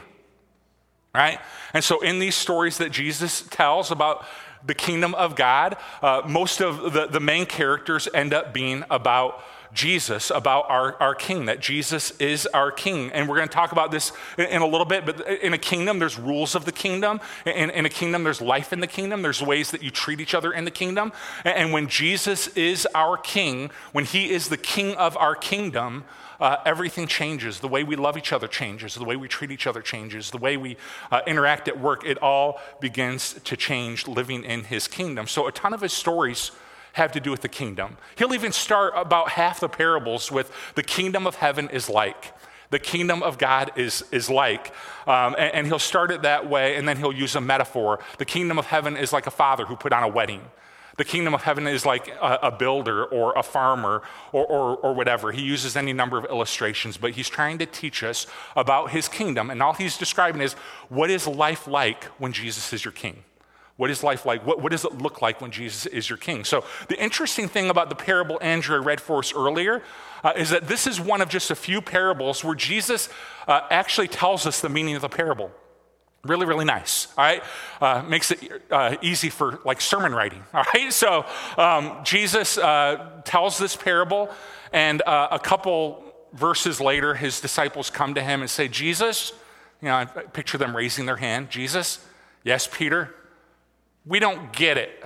right? 1.13 1.39
And 1.73 1.83
so, 1.83 2.01
in 2.01 2.19
these 2.19 2.35
stories 2.35 2.77
that 2.77 2.91
Jesus 2.91 3.43
tells 3.49 3.91
about 3.91 4.25
the 4.65 4.73
kingdom 4.73 5.13
of 5.15 5.35
God, 5.35 5.77
uh, 6.01 6.21
most 6.27 6.61
of 6.61 6.93
the, 6.93 7.07
the 7.07 7.19
main 7.19 7.45
characters 7.45 8.07
end 8.13 8.33
up 8.33 8.53
being 8.53 8.83
about 8.89 9.43
Jesus, 9.73 10.31
about 10.31 10.69
our, 10.69 10.95
our 11.01 11.13
king, 11.13 11.45
that 11.45 11.59
Jesus 11.59 12.11
is 12.19 12.47
our 12.47 12.71
king. 12.71 13.11
And 13.11 13.27
we're 13.27 13.35
going 13.35 13.47
to 13.47 13.53
talk 13.53 13.71
about 13.71 13.91
this 13.91 14.11
in, 14.37 14.45
in, 14.45 14.61
a 14.61 14.67
little 14.67 14.85
bit, 14.85 15.05
but 15.05 15.27
in 15.27 15.53
a 15.53 15.57
kingdom, 15.57 15.99
there's 15.99 16.17
rules 16.17 16.55
of 16.55 16.65
the 16.65 16.71
kingdom. 16.71 17.19
In, 17.45 17.69
in 17.69 17.85
a 17.85 17.89
kingdom, 17.89 18.23
there's 18.23 18.41
life 18.41 18.73
in 18.73 18.79
the 18.79 18.87
kingdom. 18.87 19.21
There's 19.21 19.41
ways 19.41 19.71
that 19.71 19.83
you 19.83 19.91
treat 19.91 20.19
each 20.19 20.33
other 20.33 20.51
in 20.51 20.65
the 20.65 20.71
kingdom. 20.71 21.11
And, 21.43 21.55
and 21.55 21.73
when 21.73 21.87
Jesus 21.87 22.47
is 22.49 22.87
our 22.95 23.17
king, 23.17 23.69
when 23.91 24.05
he 24.05 24.31
is 24.31 24.49
the 24.49 24.57
king 24.57 24.95
of 24.95 25.17
our 25.17 25.35
kingdom, 25.35 26.05
uh, 26.39 26.57
everything 26.65 27.07
changes. 27.07 27.59
The 27.59 27.67
way 27.67 27.83
we 27.83 27.95
love 27.95 28.17
each 28.17 28.31
other 28.31 28.47
changes. 28.47 28.95
The 28.95 29.03
way 29.03 29.15
we 29.15 29.27
treat 29.27 29.51
each 29.51 29.67
other 29.67 29.81
changes. 29.81 30.31
The 30.31 30.37
way 30.37 30.57
we 30.57 30.77
uh, 31.11 31.21
interact 31.25 31.67
at 31.67 31.79
work, 31.79 32.05
it 32.05 32.17
all 32.21 32.59
begins 32.79 33.33
to 33.43 33.57
change 33.57 34.07
living 34.07 34.43
in 34.43 34.65
his 34.65 34.87
kingdom. 34.87 35.27
So, 35.27 35.47
a 35.47 35.51
ton 35.51 35.73
of 35.73 35.81
his 35.81 35.93
stories 35.93 36.51
have 36.93 37.11
to 37.11 37.19
do 37.19 37.31
with 37.31 37.41
the 37.41 37.49
kingdom. 37.49 37.97
He'll 38.17 38.33
even 38.33 38.51
start 38.51 38.93
about 38.95 39.29
half 39.29 39.59
the 39.59 39.69
parables 39.69 40.31
with 40.31 40.51
the 40.75 40.83
kingdom 40.83 41.27
of 41.27 41.35
heaven 41.35 41.69
is 41.69 41.89
like. 41.89 42.33
The 42.69 42.79
kingdom 42.79 43.23
of 43.23 43.37
God 43.37 43.71
is, 43.75 44.03
is 44.11 44.29
like. 44.29 44.73
Um, 45.05 45.35
and, 45.37 45.53
and 45.53 45.67
he'll 45.67 45.79
start 45.79 46.11
it 46.11 46.23
that 46.23 46.49
way, 46.49 46.75
and 46.75 46.87
then 46.87 46.97
he'll 46.97 47.13
use 47.13 47.35
a 47.35 47.41
metaphor. 47.41 47.99
The 48.17 48.25
kingdom 48.25 48.59
of 48.59 48.65
heaven 48.65 48.97
is 48.97 49.13
like 49.13 49.27
a 49.27 49.31
father 49.31 49.65
who 49.65 49.75
put 49.75 49.93
on 49.93 50.03
a 50.03 50.07
wedding. 50.07 50.41
The 50.97 51.05
kingdom 51.05 51.35
of 51.35 51.43
heaven 51.43 51.67
is 51.67 51.85
like 51.85 52.07
a, 52.07 52.39
a 52.43 52.51
builder 52.51 53.05
or 53.05 53.33
a 53.37 53.43
farmer 53.43 54.01
or, 54.31 54.45
or, 54.45 54.77
or 54.77 54.93
whatever. 54.93 55.31
He 55.31 55.43
uses 55.43 55.75
any 55.75 55.93
number 55.93 56.17
of 56.17 56.25
illustrations, 56.25 56.97
but 56.97 57.11
he's 57.11 57.29
trying 57.29 57.59
to 57.59 57.67
teach 57.67 58.03
us 58.03 58.25
about 58.55 58.89
his 58.89 59.07
kingdom. 59.07 59.51
And 59.51 59.61
all 59.61 59.73
he's 59.73 59.97
describing 59.97 60.41
is 60.41 60.53
what 60.89 61.11
is 61.11 61.27
life 61.27 61.67
like 61.67 62.05
when 62.19 62.33
Jesus 62.33 62.73
is 62.73 62.83
your 62.83 62.91
king? 62.91 63.23
What 63.77 63.91
is 63.91 64.03
life 64.03 64.25
like? 64.25 64.43
What, 64.43 64.59
what, 64.59 64.71
does 64.71 64.85
it 64.85 64.97
look 64.97 65.21
like 65.21 65.39
when 65.39 65.51
Jesus 65.51 65.85
is 65.85 66.09
your 66.09 66.17
king? 66.17 66.43
So, 66.43 66.65
the 66.87 66.99
interesting 66.99 67.47
thing 67.47 67.69
about 67.69 67.89
the 67.89 67.95
parable 67.95 68.39
Andrew 68.41 68.81
read 68.81 68.99
for 68.99 69.19
us 69.19 69.31
earlier 69.35 69.83
uh, 70.23 70.33
is 70.35 70.49
that 70.49 70.67
this 70.67 70.87
is 70.87 70.99
one 70.99 71.21
of 71.21 71.29
just 71.29 71.51
a 71.51 71.55
few 71.55 71.79
parables 71.79 72.43
where 72.43 72.55
Jesus 72.55 73.07
uh, 73.47 73.61
actually 73.69 74.07
tells 74.07 74.47
us 74.47 74.61
the 74.61 74.69
meaning 74.69 74.95
of 74.95 75.03
the 75.03 75.09
parable. 75.09 75.51
Really, 76.27 76.45
really 76.45 76.65
nice. 76.65 77.07
All 77.17 77.23
right, 77.23 77.41
uh, 77.79 78.03
makes 78.03 78.31
it 78.31 78.61
uh, 78.69 78.97
easy 79.01 79.29
for 79.29 79.59
like 79.63 79.79
sermon 79.79 80.13
writing. 80.13 80.43
All 80.53 80.65
right, 80.73 80.91
so 80.91 81.25
um, 81.57 81.99
Jesus 82.03 82.57
uh, 82.57 83.21
tells 83.23 83.57
this 83.57 83.75
parable, 83.77 84.29
and 84.73 85.01
uh, 85.03 85.29
a 85.31 85.39
couple 85.39 86.03
verses 86.33 86.81
later, 86.81 87.13
his 87.13 87.39
disciples 87.39 87.89
come 87.89 88.13
to 88.15 88.21
him 88.21 88.41
and 88.41 88.49
say, 88.49 88.67
"Jesus," 88.67 89.31
you 89.81 89.87
know, 89.87 89.95
I 89.95 90.05
picture 90.05 90.57
them 90.57 90.75
raising 90.75 91.05
their 91.05 91.15
hand. 91.15 91.49
Jesus, 91.49 92.05
yes, 92.43 92.67
Peter, 92.69 93.15
we 94.05 94.19
don't 94.19 94.51
get 94.51 94.77
it. 94.77 95.01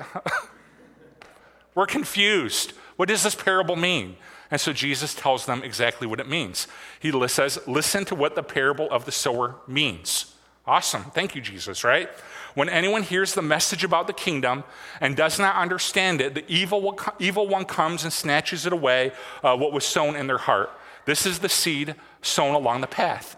We're 1.75 1.85
confused. 1.85 2.74
What 2.95 3.09
does 3.09 3.24
this 3.24 3.35
parable 3.35 3.75
mean? 3.75 4.17
And 4.50 4.59
so 4.59 4.74
Jesus 4.74 5.13
tells 5.13 5.45
them 5.45 5.63
exactly 5.63 6.07
what 6.07 6.19
it 6.19 6.27
means. 6.27 6.67
He 7.00 7.12
says, 7.27 7.59
"Listen 7.67 8.06
to 8.06 8.15
what 8.15 8.33
the 8.33 8.44
parable 8.44 8.89
of 8.89 9.06
the 9.06 9.12
sower 9.12 9.57
means." 9.67 10.30
Awesome. 10.71 11.03
Thank 11.03 11.35
you, 11.35 11.41
Jesus, 11.41 11.83
right? 11.83 12.09
When 12.53 12.69
anyone 12.69 13.03
hears 13.03 13.33
the 13.33 13.41
message 13.41 13.83
about 13.83 14.07
the 14.07 14.13
kingdom 14.13 14.63
and 15.01 15.18
does 15.18 15.38
not 15.38 15.57
understand 15.57 16.21
it, 16.21 16.33
the 16.33 16.45
evil, 16.47 16.97
evil 17.19 17.45
one 17.45 17.65
comes 17.65 18.06
and 18.06 18.13
snatches 18.13 18.65
it 18.65 18.71
away, 18.71 19.12
uh, 19.44 19.57
what 19.57 19.73
was 19.73 19.83
sown 19.83 20.15
in 20.15 20.27
their 20.27 20.38
heart. 20.38 20.71
This 21.03 21.25
is 21.25 21.39
the 21.39 21.50
seed 21.50 21.95
sown 22.21 22.56
along 22.56 22.79
the 22.79 22.88
path. 22.88 23.35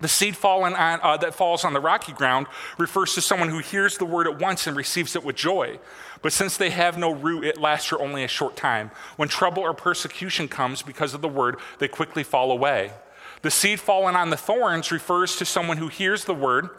The 0.00 0.08
seed 0.08 0.36
fallen 0.36 0.74
on, 0.74 1.00
uh, 1.02 1.16
that 1.16 1.34
falls 1.34 1.64
on 1.64 1.72
the 1.72 1.80
rocky 1.80 2.12
ground 2.12 2.48
refers 2.76 3.14
to 3.14 3.22
someone 3.22 3.48
who 3.48 3.60
hears 3.60 3.96
the 3.96 4.04
word 4.04 4.26
at 4.26 4.38
once 4.38 4.66
and 4.66 4.76
receives 4.76 5.16
it 5.16 5.24
with 5.24 5.36
joy. 5.36 5.78
But 6.20 6.34
since 6.34 6.58
they 6.58 6.68
have 6.68 6.98
no 6.98 7.12
root, 7.12 7.46
it 7.46 7.56
lasts 7.56 7.86
for 7.86 7.98
only 7.98 8.24
a 8.24 8.28
short 8.28 8.56
time. 8.56 8.90
When 9.16 9.30
trouble 9.30 9.62
or 9.62 9.72
persecution 9.72 10.48
comes 10.48 10.82
because 10.82 11.14
of 11.14 11.22
the 11.22 11.28
word, 11.28 11.56
they 11.78 11.88
quickly 11.88 12.22
fall 12.22 12.52
away. 12.52 12.92
The 13.42 13.50
seed 13.50 13.80
fallen 13.80 14.14
on 14.14 14.30
the 14.30 14.36
thorns 14.36 14.92
refers 14.92 15.36
to 15.36 15.44
someone 15.44 15.76
who 15.76 15.88
hears 15.88 16.24
the 16.24 16.34
word, 16.34 16.70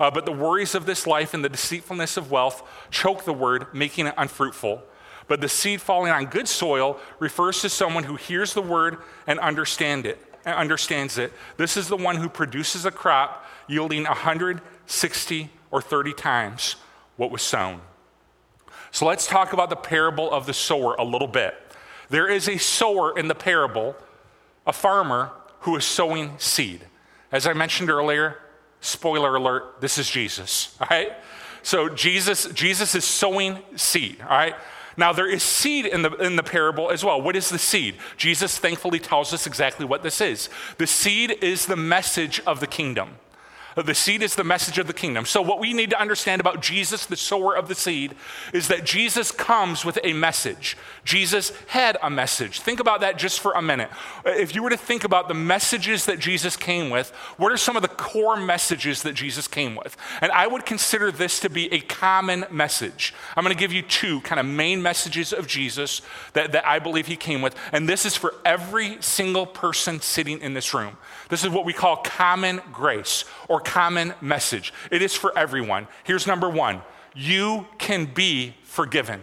uh, 0.00 0.10
but 0.10 0.26
the 0.26 0.32
worries 0.32 0.74
of 0.74 0.84
this 0.84 1.06
life 1.06 1.32
and 1.32 1.44
the 1.44 1.48
deceitfulness 1.48 2.16
of 2.16 2.30
wealth 2.30 2.62
choke 2.90 3.24
the 3.24 3.32
word, 3.32 3.72
making 3.72 4.08
it 4.08 4.14
unfruitful. 4.18 4.82
But 5.28 5.40
the 5.40 5.48
seed 5.48 5.80
falling 5.80 6.12
on 6.12 6.26
good 6.26 6.48
soil 6.48 6.98
refers 7.20 7.60
to 7.62 7.68
someone 7.68 8.04
who 8.04 8.16
hears 8.16 8.52
the 8.52 8.62
word 8.62 8.98
and 9.28 9.38
understand 9.38 10.04
it, 10.04 10.18
and 10.44 10.56
understands 10.56 11.18
it. 11.18 11.32
This 11.56 11.76
is 11.76 11.86
the 11.86 11.96
one 11.96 12.16
who 12.16 12.28
produces 12.28 12.84
a 12.84 12.90
crop 12.90 13.46
yielding 13.68 14.02
160 14.02 15.50
or 15.70 15.80
30 15.80 16.12
times 16.14 16.76
what 17.16 17.30
was 17.30 17.42
sown. 17.42 17.80
So 18.90 19.06
let's 19.06 19.26
talk 19.26 19.52
about 19.52 19.70
the 19.70 19.76
parable 19.76 20.30
of 20.32 20.46
the 20.46 20.52
sower 20.52 20.96
a 20.98 21.04
little 21.04 21.28
bit. 21.28 21.54
There 22.10 22.28
is 22.28 22.48
a 22.48 22.58
sower 22.58 23.16
in 23.16 23.28
the 23.28 23.34
parable, 23.34 23.96
a 24.66 24.72
farmer 24.72 25.30
who 25.62 25.76
is 25.76 25.84
sowing 25.84 26.38
seed. 26.38 26.86
As 27.30 27.46
I 27.46 27.52
mentioned 27.52 27.90
earlier, 27.90 28.38
spoiler 28.80 29.34
alert, 29.36 29.80
this 29.80 29.98
is 29.98 30.08
Jesus, 30.08 30.76
all 30.80 30.88
right? 30.90 31.12
So 31.62 31.88
Jesus, 31.88 32.46
Jesus 32.52 32.94
is 32.94 33.04
sowing 33.04 33.58
seed, 33.76 34.20
all 34.22 34.28
right? 34.28 34.54
Now, 34.96 35.12
there 35.12 35.28
is 35.28 35.42
seed 35.42 35.86
in 35.86 36.02
the, 36.02 36.12
in 36.16 36.36
the 36.36 36.42
parable 36.42 36.90
as 36.90 37.02
well. 37.02 37.20
What 37.22 37.34
is 37.34 37.48
the 37.48 37.58
seed? 37.58 37.96
Jesus 38.18 38.58
thankfully 38.58 38.98
tells 38.98 39.32
us 39.32 39.46
exactly 39.46 39.86
what 39.86 40.02
this 40.02 40.20
is. 40.20 40.50
The 40.76 40.86
seed 40.86 41.30
is 41.42 41.64
the 41.64 41.76
message 41.76 42.40
of 42.46 42.60
the 42.60 42.66
kingdom. 42.66 43.16
The 43.76 43.94
seed 43.94 44.22
is 44.22 44.34
the 44.34 44.44
message 44.44 44.78
of 44.78 44.86
the 44.86 44.92
kingdom. 44.92 45.24
So, 45.24 45.40
what 45.40 45.58
we 45.58 45.72
need 45.72 45.90
to 45.90 46.00
understand 46.00 46.40
about 46.40 46.60
Jesus, 46.60 47.06
the 47.06 47.16
sower 47.16 47.56
of 47.56 47.68
the 47.68 47.74
seed, 47.74 48.14
is 48.52 48.68
that 48.68 48.84
Jesus 48.84 49.30
comes 49.30 49.84
with 49.84 49.98
a 50.04 50.12
message. 50.12 50.76
Jesus 51.04 51.52
had 51.68 51.96
a 52.02 52.10
message. 52.10 52.60
Think 52.60 52.80
about 52.80 53.00
that 53.00 53.18
just 53.18 53.40
for 53.40 53.52
a 53.52 53.62
minute. 53.62 53.90
If 54.24 54.54
you 54.54 54.62
were 54.62 54.70
to 54.70 54.76
think 54.76 55.04
about 55.04 55.28
the 55.28 55.34
messages 55.34 56.04
that 56.06 56.18
Jesus 56.18 56.56
came 56.56 56.90
with, 56.90 57.10
what 57.38 57.50
are 57.50 57.56
some 57.56 57.76
of 57.76 57.82
the 57.82 57.88
core 57.88 58.36
messages 58.36 59.02
that 59.02 59.14
Jesus 59.14 59.48
came 59.48 59.74
with? 59.74 59.96
And 60.20 60.30
I 60.32 60.46
would 60.46 60.66
consider 60.66 61.10
this 61.10 61.40
to 61.40 61.50
be 61.50 61.72
a 61.72 61.80
common 61.80 62.44
message. 62.50 63.14
I'm 63.36 63.44
going 63.44 63.54
to 63.54 63.60
give 63.60 63.72
you 63.72 63.82
two 63.82 64.20
kind 64.20 64.38
of 64.38 64.46
main 64.46 64.82
messages 64.82 65.32
of 65.32 65.46
Jesus 65.46 66.02
that, 66.34 66.52
that 66.52 66.66
I 66.66 66.78
believe 66.78 67.06
he 67.06 67.16
came 67.16 67.42
with. 67.42 67.56
And 67.72 67.88
this 67.88 68.04
is 68.04 68.16
for 68.16 68.34
every 68.44 68.98
single 69.00 69.46
person 69.46 70.00
sitting 70.00 70.40
in 70.40 70.54
this 70.54 70.74
room. 70.74 70.96
This 71.32 71.44
is 71.44 71.48
what 71.48 71.64
we 71.64 71.72
call 71.72 71.96
common 71.96 72.60
grace 72.74 73.24
or 73.48 73.58
common 73.58 74.12
message. 74.20 74.70
It 74.90 75.00
is 75.00 75.14
for 75.14 75.32
everyone. 75.34 75.88
Here's 76.04 76.26
number 76.26 76.46
one 76.46 76.82
you 77.14 77.66
can 77.78 78.04
be 78.04 78.54
forgiven. 78.64 79.22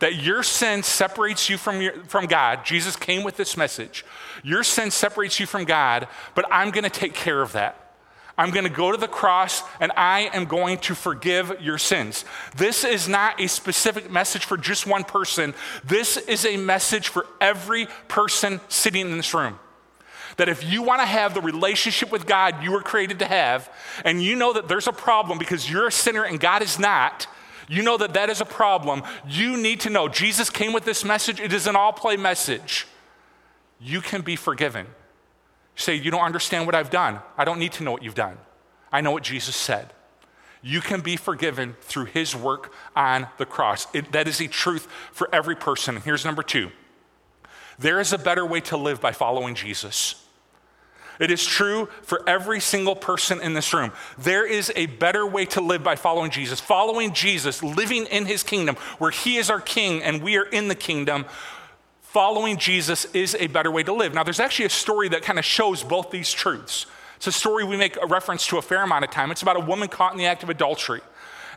that 0.00 0.16
your 0.16 0.42
sin 0.42 0.82
separates 0.82 1.48
you 1.48 1.56
from, 1.56 1.80
your, 1.80 2.04
from 2.04 2.26
God. 2.26 2.66
Jesus 2.66 2.94
came 2.94 3.22
with 3.24 3.38
this 3.38 3.56
message. 3.56 4.04
Your 4.42 4.62
sin 4.62 4.90
separates 4.90 5.40
you 5.40 5.46
from 5.46 5.64
God, 5.64 6.08
but 6.34 6.44
I'm 6.50 6.70
going 6.70 6.84
to 6.84 6.90
take 6.90 7.14
care 7.14 7.40
of 7.40 7.52
that. 7.52 7.94
I'm 8.36 8.50
going 8.50 8.64
to 8.64 8.70
go 8.70 8.92
to 8.92 8.98
the 8.98 9.08
cross 9.08 9.62
and 9.80 9.90
I 9.96 10.28
am 10.34 10.44
going 10.44 10.76
to 10.80 10.94
forgive 10.94 11.58
your 11.62 11.78
sins. 11.78 12.26
This 12.54 12.84
is 12.84 13.08
not 13.08 13.40
a 13.40 13.48
specific 13.48 14.10
message 14.10 14.44
for 14.44 14.58
just 14.58 14.86
one 14.86 15.04
person. 15.04 15.54
This 15.84 16.18
is 16.18 16.44
a 16.44 16.58
message 16.58 17.08
for 17.08 17.26
every 17.40 17.88
person 18.08 18.60
sitting 18.68 19.10
in 19.10 19.16
this 19.16 19.32
room. 19.32 19.58
That 20.40 20.48
if 20.48 20.64
you 20.64 20.80
want 20.80 21.02
to 21.02 21.06
have 21.06 21.34
the 21.34 21.42
relationship 21.42 22.10
with 22.10 22.26
God 22.26 22.64
you 22.64 22.72
were 22.72 22.80
created 22.80 23.18
to 23.18 23.26
have, 23.26 23.70
and 24.06 24.22
you 24.22 24.34
know 24.34 24.54
that 24.54 24.68
there's 24.68 24.88
a 24.88 24.92
problem 24.92 25.38
because 25.38 25.70
you're 25.70 25.88
a 25.88 25.92
sinner 25.92 26.24
and 26.24 26.40
God 26.40 26.62
is 26.62 26.78
not, 26.78 27.26
you 27.68 27.82
know 27.82 27.98
that 27.98 28.14
that 28.14 28.30
is 28.30 28.40
a 28.40 28.46
problem. 28.46 29.02
You 29.28 29.58
need 29.58 29.80
to 29.80 29.90
know 29.90 30.08
Jesus 30.08 30.48
came 30.48 30.72
with 30.72 30.86
this 30.86 31.04
message. 31.04 31.40
It 31.40 31.52
is 31.52 31.66
an 31.66 31.76
all 31.76 31.92
play 31.92 32.16
message. 32.16 32.86
You 33.78 34.00
can 34.00 34.22
be 34.22 34.34
forgiven 34.34 34.86
say, 35.76 35.94
You 35.94 36.10
don't 36.10 36.22
understand 36.22 36.64
what 36.64 36.74
I've 36.74 36.90
done. 36.90 37.20
I 37.36 37.44
don't 37.44 37.58
need 37.58 37.72
to 37.72 37.84
know 37.84 37.92
what 37.92 38.02
you've 38.02 38.14
done. 38.14 38.38
I 38.90 39.02
know 39.02 39.10
what 39.10 39.22
Jesus 39.22 39.54
said. 39.54 39.92
You 40.62 40.80
can 40.80 41.02
be 41.02 41.16
forgiven 41.16 41.76
through 41.82 42.06
his 42.06 42.34
work 42.34 42.72
on 42.96 43.28
the 43.36 43.44
cross. 43.44 43.86
It, 43.94 44.12
that 44.12 44.26
is 44.26 44.40
a 44.40 44.48
truth 44.48 44.88
for 45.12 45.28
every 45.34 45.56
person. 45.56 45.96
Here's 45.96 46.24
number 46.24 46.42
two 46.42 46.70
there 47.78 48.00
is 48.00 48.12
a 48.12 48.18
better 48.18 48.44
way 48.44 48.60
to 48.60 48.76
live 48.76 49.00
by 49.00 49.12
following 49.12 49.54
Jesus. 49.54 50.26
It 51.20 51.30
is 51.30 51.44
true 51.44 51.88
for 52.02 52.26
every 52.26 52.60
single 52.60 52.96
person 52.96 53.42
in 53.42 53.52
this 53.52 53.74
room. 53.74 53.92
There 54.18 54.46
is 54.46 54.72
a 54.74 54.86
better 54.86 55.26
way 55.26 55.44
to 55.46 55.60
live 55.60 55.84
by 55.84 55.94
following 55.94 56.30
Jesus. 56.30 56.60
Following 56.60 57.12
Jesus, 57.12 57.62
living 57.62 58.06
in 58.06 58.24
his 58.24 58.42
kingdom, 58.42 58.76
where 58.98 59.10
he 59.10 59.36
is 59.36 59.50
our 59.50 59.60
king 59.60 60.02
and 60.02 60.22
we 60.22 60.38
are 60.38 60.46
in 60.46 60.68
the 60.68 60.74
kingdom, 60.74 61.26
following 62.00 62.56
Jesus 62.56 63.04
is 63.14 63.36
a 63.38 63.48
better 63.48 63.70
way 63.70 63.82
to 63.82 63.92
live. 63.92 64.14
Now, 64.14 64.24
there's 64.24 64.40
actually 64.40 64.64
a 64.64 64.70
story 64.70 65.10
that 65.10 65.20
kind 65.20 65.38
of 65.38 65.44
shows 65.44 65.84
both 65.84 66.10
these 66.10 66.32
truths. 66.32 66.86
It's 67.16 67.26
a 67.26 67.32
story 67.32 67.64
we 67.64 67.76
make 67.76 67.98
a 68.00 68.06
reference 68.06 68.46
to 68.46 68.56
a 68.56 68.62
fair 68.62 68.82
amount 68.82 69.04
of 69.04 69.10
time. 69.10 69.30
It's 69.30 69.42
about 69.42 69.56
a 69.56 69.60
woman 69.60 69.88
caught 69.88 70.12
in 70.12 70.18
the 70.18 70.24
act 70.24 70.42
of 70.42 70.48
adultery. 70.48 71.02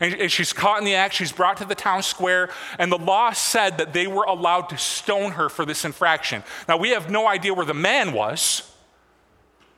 And 0.02 0.30
she's 0.30 0.52
caught 0.52 0.80
in 0.80 0.86
the 0.86 0.96
act, 0.96 1.14
she's 1.14 1.32
brought 1.32 1.58
to 1.58 1.66
the 1.66 1.76
town 1.76 2.04
square, 2.04 2.50
and 2.78 2.92
the 2.92 2.98
law 2.98 3.32
said 3.32 3.78
that 3.78 3.94
they 3.94 4.08
were 4.08 4.26
allowed 4.26 4.68
to 4.70 4.78
stone 4.78 5.32
her 5.32 5.48
for 5.48 5.66
this 5.66 5.86
infraction. 5.86 6.44
Now, 6.68 6.76
we 6.76 6.90
have 6.90 7.10
no 7.10 7.28
idea 7.28 7.54
where 7.54 7.66
the 7.66 7.74
man 7.74 8.12
was, 8.12 8.73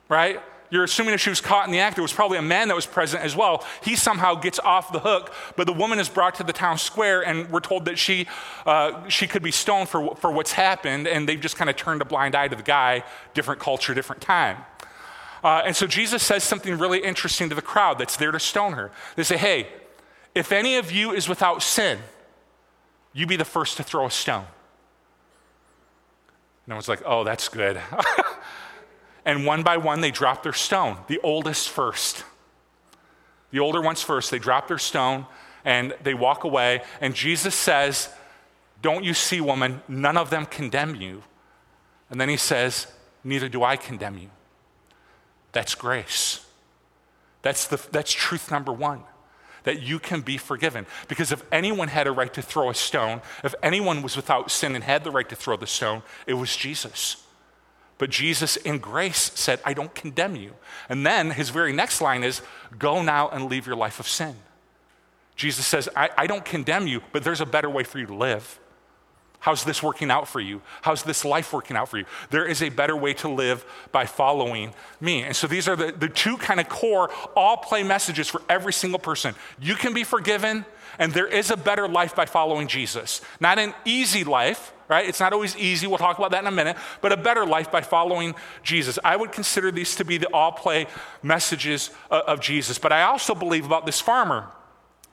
right? 0.08 0.40
you're 0.70 0.84
assuming 0.84 1.14
if 1.14 1.20
she 1.20 1.30
was 1.30 1.40
caught 1.40 1.66
in 1.66 1.72
the 1.72 1.78
act, 1.78 1.96
there 1.96 2.02
was 2.02 2.12
probably 2.12 2.38
a 2.38 2.42
man 2.42 2.68
that 2.68 2.74
was 2.74 2.86
present 2.86 3.22
as 3.22 3.36
well. 3.36 3.64
He 3.82 3.96
somehow 3.96 4.34
gets 4.34 4.58
off 4.58 4.92
the 4.92 5.00
hook, 5.00 5.32
but 5.56 5.66
the 5.66 5.72
woman 5.72 5.98
is 5.98 6.08
brought 6.08 6.36
to 6.36 6.44
the 6.44 6.52
town 6.52 6.78
square, 6.78 7.24
and 7.24 7.50
we're 7.50 7.60
told 7.60 7.84
that 7.86 7.98
she, 7.98 8.26
uh, 8.64 9.08
she 9.08 9.26
could 9.26 9.42
be 9.42 9.50
stoned 9.50 9.88
for, 9.88 10.16
for 10.16 10.30
what's 10.30 10.52
happened, 10.52 11.06
and 11.06 11.28
they've 11.28 11.40
just 11.40 11.56
kind 11.56 11.70
of 11.70 11.76
turned 11.76 12.02
a 12.02 12.04
blind 12.04 12.34
eye 12.34 12.48
to 12.48 12.56
the 12.56 12.62
guy, 12.62 13.04
different 13.34 13.60
culture, 13.60 13.94
different 13.94 14.22
time. 14.22 14.58
Uh, 15.44 15.62
and 15.64 15.76
so 15.76 15.86
Jesus 15.86 16.22
says 16.22 16.42
something 16.42 16.76
really 16.78 16.98
interesting 16.98 17.48
to 17.48 17.54
the 17.54 17.62
crowd 17.62 17.98
that's 17.98 18.16
there 18.16 18.32
to 18.32 18.40
stone 18.40 18.72
her. 18.72 18.90
They 19.14 19.22
say, 19.22 19.36
Hey, 19.36 19.68
if 20.34 20.50
any 20.50 20.76
of 20.76 20.90
you 20.90 21.12
is 21.12 21.28
without 21.28 21.62
sin, 21.62 21.98
you 23.12 23.26
be 23.26 23.36
the 23.36 23.44
first 23.44 23.76
to 23.76 23.82
throw 23.82 24.06
a 24.06 24.10
stone. 24.10 24.46
And 26.64 26.72
I 26.72 26.76
was 26.76 26.88
like, 26.88 27.00
Oh, 27.04 27.22
that's 27.22 27.48
good. 27.48 27.80
And 29.26 29.44
one 29.44 29.64
by 29.64 29.76
one, 29.76 30.00
they 30.00 30.12
drop 30.12 30.44
their 30.44 30.52
stone, 30.52 30.98
the 31.08 31.20
oldest 31.22 31.68
first. 31.68 32.24
The 33.50 33.58
older 33.58 33.82
ones 33.82 34.00
first. 34.00 34.30
They 34.30 34.38
drop 34.38 34.68
their 34.68 34.78
stone 34.78 35.26
and 35.64 35.94
they 36.02 36.14
walk 36.14 36.44
away. 36.44 36.82
And 37.00 37.14
Jesus 37.14 37.54
says, 37.54 38.08
Don't 38.80 39.04
you 39.04 39.12
see, 39.12 39.40
woman, 39.40 39.82
none 39.88 40.16
of 40.16 40.30
them 40.30 40.46
condemn 40.46 40.94
you. 40.94 41.24
And 42.08 42.20
then 42.20 42.28
he 42.28 42.36
says, 42.36 42.86
Neither 43.24 43.48
do 43.48 43.64
I 43.64 43.76
condemn 43.76 44.16
you. 44.16 44.30
That's 45.50 45.74
grace. 45.74 46.46
That's, 47.42 47.66
the, 47.66 47.84
that's 47.90 48.12
truth 48.12 48.50
number 48.50 48.72
one 48.72 49.02
that 49.64 49.82
you 49.82 49.98
can 49.98 50.20
be 50.20 50.38
forgiven. 50.38 50.86
Because 51.08 51.32
if 51.32 51.42
anyone 51.50 51.88
had 51.88 52.06
a 52.06 52.12
right 52.12 52.32
to 52.34 52.42
throw 52.42 52.70
a 52.70 52.74
stone, 52.74 53.20
if 53.42 53.52
anyone 53.64 54.00
was 54.00 54.14
without 54.14 54.48
sin 54.48 54.76
and 54.76 54.84
had 54.84 55.02
the 55.02 55.10
right 55.10 55.28
to 55.28 55.34
throw 55.34 55.56
the 55.56 55.66
stone, 55.66 56.04
it 56.24 56.34
was 56.34 56.54
Jesus. 56.54 57.25
But 57.98 58.10
Jesus, 58.10 58.56
in 58.56 58.78
grace, 58.78 59.32
said, 59.34 59.60
I 59.64 59.72
don't 59.72 59.94
condemn 59.94 60.36
you. 60.36 60.52
And 60.88 61.06
then 61.06 61.30
his 61.30 61.48
very 61.50 61.72
next 61.72 62.00
line 62.00 62.24
is, 62.24 62.42
Go 62.78 63.02
now 63.02 63.28
and 63.28 63.48
leave 63.48 63.66
your 63.66 63.76
life 63.76 64.00
of 64.00 64.08
sin. 64.08 64.36
Jesus 65.34 65.66
says, 65.66 65.88
I, 65.94 66.10
I, 66.16 66.26
don't 66.26 66.44
condemn 66.44 66.86
you, 66.86 67.02
but 67.12 67.22
there's 67.22 67.42
a 67.42 67.46
better 67.46 67.68
way 67.68 67.84
for 67.84 67.98
you 67.98 68.06
to 68.06 68.14
live. 68.14 68.58
How's 69.38 69.64
this 69.64 69.82
working 69.82 70.10
out 70.10 70.26
for 70.26 70.40
you? 70.40 70.62
How's 70.82 71.02
this 71.02 71.24
life 71.24 71.52
working 71.52 71.76
out 71.76 71.88
for 71.88 71.98
you? 71.98 72.06
There 72.30 72.46
is 72.46 72.62
a 72.62 72.68
better 72.70 72.96
way 72.96 73.14
to 73.14 73.28
live 73.28 73.64
by 73.92 74.06
following 74.06 74.74
me. 75.00 75.22
And 75.22 75.36
so 75.36 75.46
these 75.46 75.68
are 75.68 75.76
the, 75.76 75.92
the 75.92 76.08
two 76.08 76.36
kind 76.38 76.58
of 76.58 76.68
core, 76.68 77.10
all 77.36 77.58
play 77.58 77.82
messages 77.82 78.28
for 78.28 78.42
every 78.48 78.72
single 78.72 78.98
person. 78.98 79.34
You 79.60 79.74
can 79.74 79.94
be 79.94 80.04
forgiven, 80.04 80.64
and 80.98 81.12
there 81.12 81.28
is 81.28 81.50
a 81.50 81.56
better 81.56 81.86
life 81.86 82.16
by 82.16 82.26
following 82.26 82.66
Jesus. 82.66 83.20
Not 83.38 83.58
an 83.58 83.74
easy 83.84 84.24
life, 84.24 84.72
right? 84.88 85.08
It's 85.08 85.20
not 85.20 85.32
always 85.32 85.56
easy. 85.56 85.86
We'll 85.86 85.98
talk 85.98 86.18
about 86.18 86.30
that 86.30 86.42
in 86.42 86.46
a 86.46 86.52
minute, 86.52 86.76
but 87.00 87.12
a 87.12 87.16
better 87.16 87.46
life 87.46 87.70
by 87.70 87.80
following 87.80 88.34
Jesus. 88.62 88.98
I 89.04 89.16
would 89.16 89.32
consider 89.32 89.70
these 89.70 89.96
to 89.96 90.04
be 90.04 90.18
the 90.18 90.32
all 90.32 90.52
play 90.52 90.86
messages 91.22 91.90
uh, 92.10 92.22
of 92.26 92.40
Jesus. 92.40 92.78
But 92.78 92.92
I 92.92 93.02
also 93.02 93.34
believe 93.34 93.66
about 93.66 93.86
this 93.86 94.00
farmer. 94.00 94.48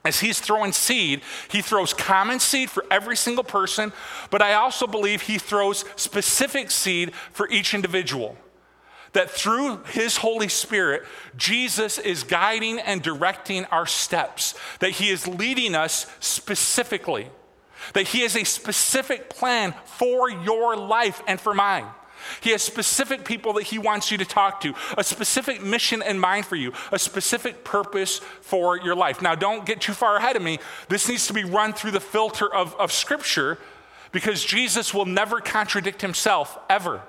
As 0.04 0.20
he's 0.20 0.38
throwing 0.38 0.72
seed, 0.72 1.22
he 1.50 1.62
throws 1.62 1.94
common 1.94 2.38
seed 2.38 2.68
for 2.68 2.84
every 2.90 3.16
single 3.16 3.44
person, 3.44 3.92
but 4.30 4.42
I 4.42 4.52
also 4.52 4.86
believe 4.86 5.22
he 5.22 5.38
throws 5.38 5.84
specific 5.96 6.70
seed 6.70 7.14
for 7.32 7.48
each 7.48 7.72
individual 7.72 8.36
that 9.14 9.30
through 9.30 9.78
his 9.84 10.18
Holy 10.18 10.48
Spirit, 10.48 11.04
Jesus 11.36 11.98
is 11.98 12.22
guiding 12.22 12.78
and 12.80 13.00
directing 13.00 13.64
our 13.66 13.86
steps, 13.86 14.54
that 14.80 14.90
he 14.90 15.08
is 15.08 15.26
leading 15.26 15.74
us 15.74 16.06
specifically, 16.20 17.30
that 17.92 18.08
he 18.08 18.20
has 18.20 18.36
a 18.36 18.44
specific 18.44 19.28
plan 19.28 19.74
for 19.84 20.30
your 20.30 20.76
life 20.76 21.22
and 21.26 21.40
for 21.40 21.54
mine. 21.54 21.86
He 22.40 22.50
has 22.50 22.62
specific 22.62 23.24
people 23.24 23.52
that 23.54 23.64
he 23.64 23.78
wants 23.78 24.10
you 24.10 24.18
to 24.18 24.24
talk 24.24 24.60
to, 24.62 24.74
a 24.96 25.04
specific 25.04 25.62
mission 25.62 26.02
in 26.02 26.18
mind 26.18 26.46
for 26.46 26.56
you, 26.56 26.72
a 26.90 26.98
specific 26.98 27.64
purpose 27.64 28.18
for 28.40 28.78
your 28.78 28.94
life. 28.94 29.20
Now, 29.20 29.34
don't 29.34 29.66
get 29.66 29.82
too 29.82 29.92
far 29.92 30.16
ahead 30.16 30.36
of 30.36 30.42
me. 30.42 30.58
This 30.88 31.08
needs 31.08 31.26
to 31.26 31.34
be 31.34 31.44
run 31.44 31.74
through 31.74 31.90
the 31.90 32.00
filter 32.00 32.52
of, 32.52 32.74
of 32.76 32.92
Scripture 32.92 33.58
because 34.12 34.44
Jesus 34.44 34.94
will 34.94 35.06
never 35.06 35.40
contradict 35.40 36.00
himself, 36.00 36.56
ever. 36.70 37.02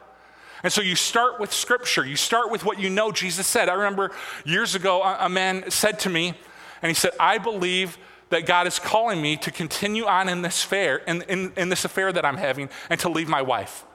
And 0.64 0.74
so 0.74 0.82
you 0.82 0.96
start 0.96 1.40
with 1.40 1.54
scripture. 1.54 2.04
You 2.04 2.16
start 2.16 2.50
with 2.50 2.66
what 2.66 2.80
you 2.80 2.90
know 2.90 3.12
Jesus 3.12 3.46
said. 3.46 3.70
I 3.70 3.74
remember 3.74 4.12
years 4.46 4.74
ago, 4.74 5.04
a 5.04 5.30
man 5.30 5.70
said 5.70 6.00
to 6.00 6.10
me, 6.10 6.34
and 6.82 6.90
he 6.90 6.96
said, 6.96 7.12
I 7.20 7.38
believe 7.38 8.00
that 8.30 8.46
God 8.46 8.68
is 8.68 8.80
calling 8.80 9.22
me 9.22 9.38
to 9.38 9.52
continue 9.52 10.06
on 10.06 10.30
in 10.30 10.42
this 10.42 10.64
affair, 10.64 10.98
in, 10.98 11.22
in, 11.24 11.54
in 11.56 11.70
this 11.70 11.86
affair 11.86 12.12
that 12.12 12.26
I'm 12.26 12.38
having, 12.38 12.70
and 12.90 13.00
to 13.02 13.10
leave 13.10 13.30
my 13.30 13.42
wife. 13.42 13.86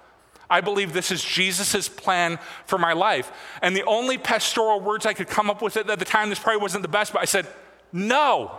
I 0.49 0.61
believe 0.61 0.93
this 0.93 1.13
is 1.13 1.23
Jesus' 1.23 1.89
plan 1.89 2.39
for 2.67 2.77
my 2.77 2.93
life. 2.93 3.31
And 3.63 3.75
the 3.75 3.85
only 3.85 4.19
pastoral 4.19 4.81
words 4.81 5.07
I 5.07 5.15
could 5.15 5.29
come 5.29 5.49
up 5.49 5.63
with 5.63 5.77
at 5.77 5.87
the 5.87 6.05
time, 6.05 6.29
this 6.29 6.41
probably 6.41 6.61
wasn't 6.61 6.83
the 6.83 6.89
best, 6.89 7.13
but 7.13 7.23
I 7.23 7.25
said, 7.25 7.47
No. 7.93 8.59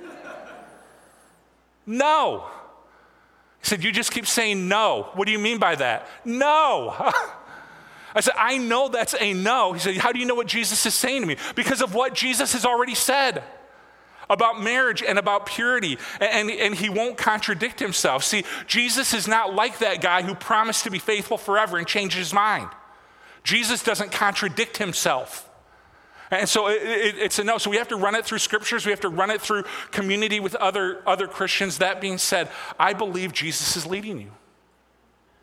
no. 1.86 2.46
He 3.60 3.66
said, 3.66 3.84
You 3.84 3.92
just 3.92 4.12
keep 4.12 4.26
saying 4.26 4.66
no. 4.66 5.10
What 5.12 5.26
do 5.26 5.32
you 5.32 5.38
mean 5.38 5.58
by 5.58 5.74
that? 5.74 6.06
No. 6.24 6.94
I 8.14 8.20
said, 8.20 8.34
I 8.36 8.58
know 8.58 8.88
that's 8.88 9.14
a 9.20 9.34
no. 9.34 9.74
He 9.74 9.78
said, 9.78 9.96
How 9.98 10.12
do 10.12 10.18
you 10.18 10.24
know 10.24 10.34
what 10.34 10.46
Jesus 10.46 10.84
is 10.86 10.94
saying 10.94 11.20
to 11.20 11.26
me? 11.26 11.36
Because 11.54 11.82
of 11.82 11.94
what 11.94 12.14
Jesus 12.14 12.54
has 12.54 12.64
already 12.64 12.94
said 12.94 13.44
about 14.30 14.62
marriage 14.62 15.02
and 15.02 15.18
about 15.18 15.44
purity, 15.44 15.98
and, 16.20 16.50
and, 16.50 16.74
he 16.74 16.88
won't 16.88 17.18
contradict 17.18 17.80
himself. 17.80 18.24
See, 18.24 18.44
Jesus 18.66 19.12
is 19.12 19.28
not 19.28 19.54
like 19.54 19.80
that 19.80 20.00
guy 20.00 20.22
who 20.22 20.34
promised 20.34 20.84
to 20.84 20.90
be 20.90 21.00
faithful 21.00 21.36
forever 21.36 21.76
and 21.76 21.86
changed 21.86 22.16
his 22.16 22.32
mind. 22.32 22.70
Jesus 23.42 23.82
doesn't 23.82 24.12
contradict 24.12 24.78
himself. 24.78 25.50
And 26.30 26.48
so 26.48 26.68
it, 26.68 26.82
it, 26.82 27.18
it's 27.18 27.38
a 27.40 27.44
no. 27.44 27.58
So 27.58 27.70
we 27.70 27.76
have 27.78 27.88
to 27.88 27.96
run 27.96 28.14
it 28.14 28.24
through 28.24 28.38
scriptures. 28.38 28.86
We 28.86 28.90
have 28.90 29.00
to 29.00 29.08
run 29.08 29.30
it 29.30 29.40
through 29.40 29.64
community 29.90 30.38
with 30.38 30.54
other, 30.54 31.02
other 31.06 31.26
Christians. 31.26 31.78
That 31.78 32.00
being 32.00 32.18
said, 32.18 32.48
I 32.78 32.92
believe 32.92 33.32
Jesus 33.32 33.76
is 33.76 33.84
leading 33.84 34.20
you. 34.20 34.30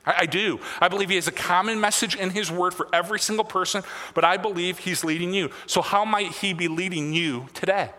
I, 0.06 0.15
I 0.20 0.25
do. 0.25 0.62
I 0.79 0.88
believe 0.88 1.10
he 1.10 1.15
has 1.15 1.27
a 1.27 1.34
common 1.34 1.82
message 1.82 2.15
in 2.15 2.29
his 2.29 2.50
word 2.50 2.74
for 2.74 2.88
every 2.94 3.20
single 3.20 3.44
person, 3.44 3.84
but 4.13 4.24
I 4.24 4.38
believe 4.38 4.79
he's 4.79 5.03
leading 5.03 5.34
you. 5.34 5.50
So, 5.65 5.82
how 5.82 6.06
might 6.06 6.32
he 6.32 6.53
be 6.53 6.70
leading 6.70 7.13
you 7.13 7.48
today? 7.53 7.89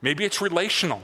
Maybe 0.00 0.24
it's 0.24 0.40
relational. 0.40 1.02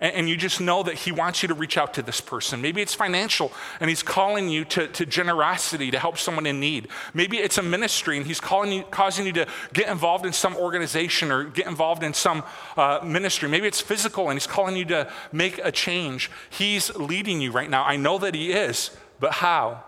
and, 0.00 0.30
you 0.30 0.36
just 0.36 0.62
know 0.62 0.82
that 0.82 0.94
He 0.94 1.12
wants 1.12 1.42
you 1.42 1.48
to 1.48 1.54
reach 1.54 1.76
out 1.76 1.92
to 1.94 2.02
this 2.02 2.22
person. 2.22 2.62
Maybe 2.62 2.80
it's 2.80 2.94
financial 2.94 3.52
and 3.80 3.90
He's 3.90 4.02
calling 4.02 4.48
you 4.48 4.64
to, 4.66 4.88
to 4.88 5.04
generosity 5.04 5.90
to 5.90 5.98
help 5.98 6.16
someone 6.16 6.46
in 6.46 6.58
need. 6.58 6.88
Maybe 7.12 7.36
it's 7.36 7.58
a 7.58 7.62
ministry 7.62 8.16
and 8.16 8.26
He's 8.26 8.40
calling 8.40 8.72
you, 8.72 8.82
causing 8.84 9.26
you 9.26 9.32
to 9.32 9.46
get 9.74 9.88
involved 9.88 10.24
in 10.24 10.32
some 10.32 10.56
organization 10.56 11.30
or 11.30 11.44
get 11.44 11.66
involved 11.66 12.02
in 12.02 12.14
some 12.14 12.44
uh, 12.78 13.00
ministry. 13.04 13.48
Maybe 13.48 13.66
it's 13.66 13.80
physical 13.82 14.30
and 14.30 14.38
He's 14.38 14.46
calling 14.46 14.74
you 14.74 14.86
to 14.86 15.10
make 15.32 15.60
a 15.62 15.70
change. 15.70 16.30
He's 16.48 16.94
leading 16.96 17.42
you 17.42 17.52
right 17.52 17.68
now. 17.68 17.84
I 17.84 17.96
know 17.96 18.16
that 18.18 18.34
He 18.34 18.52
is, 18.52 18.90
but 19.18 19.32
how? 19.32 19.84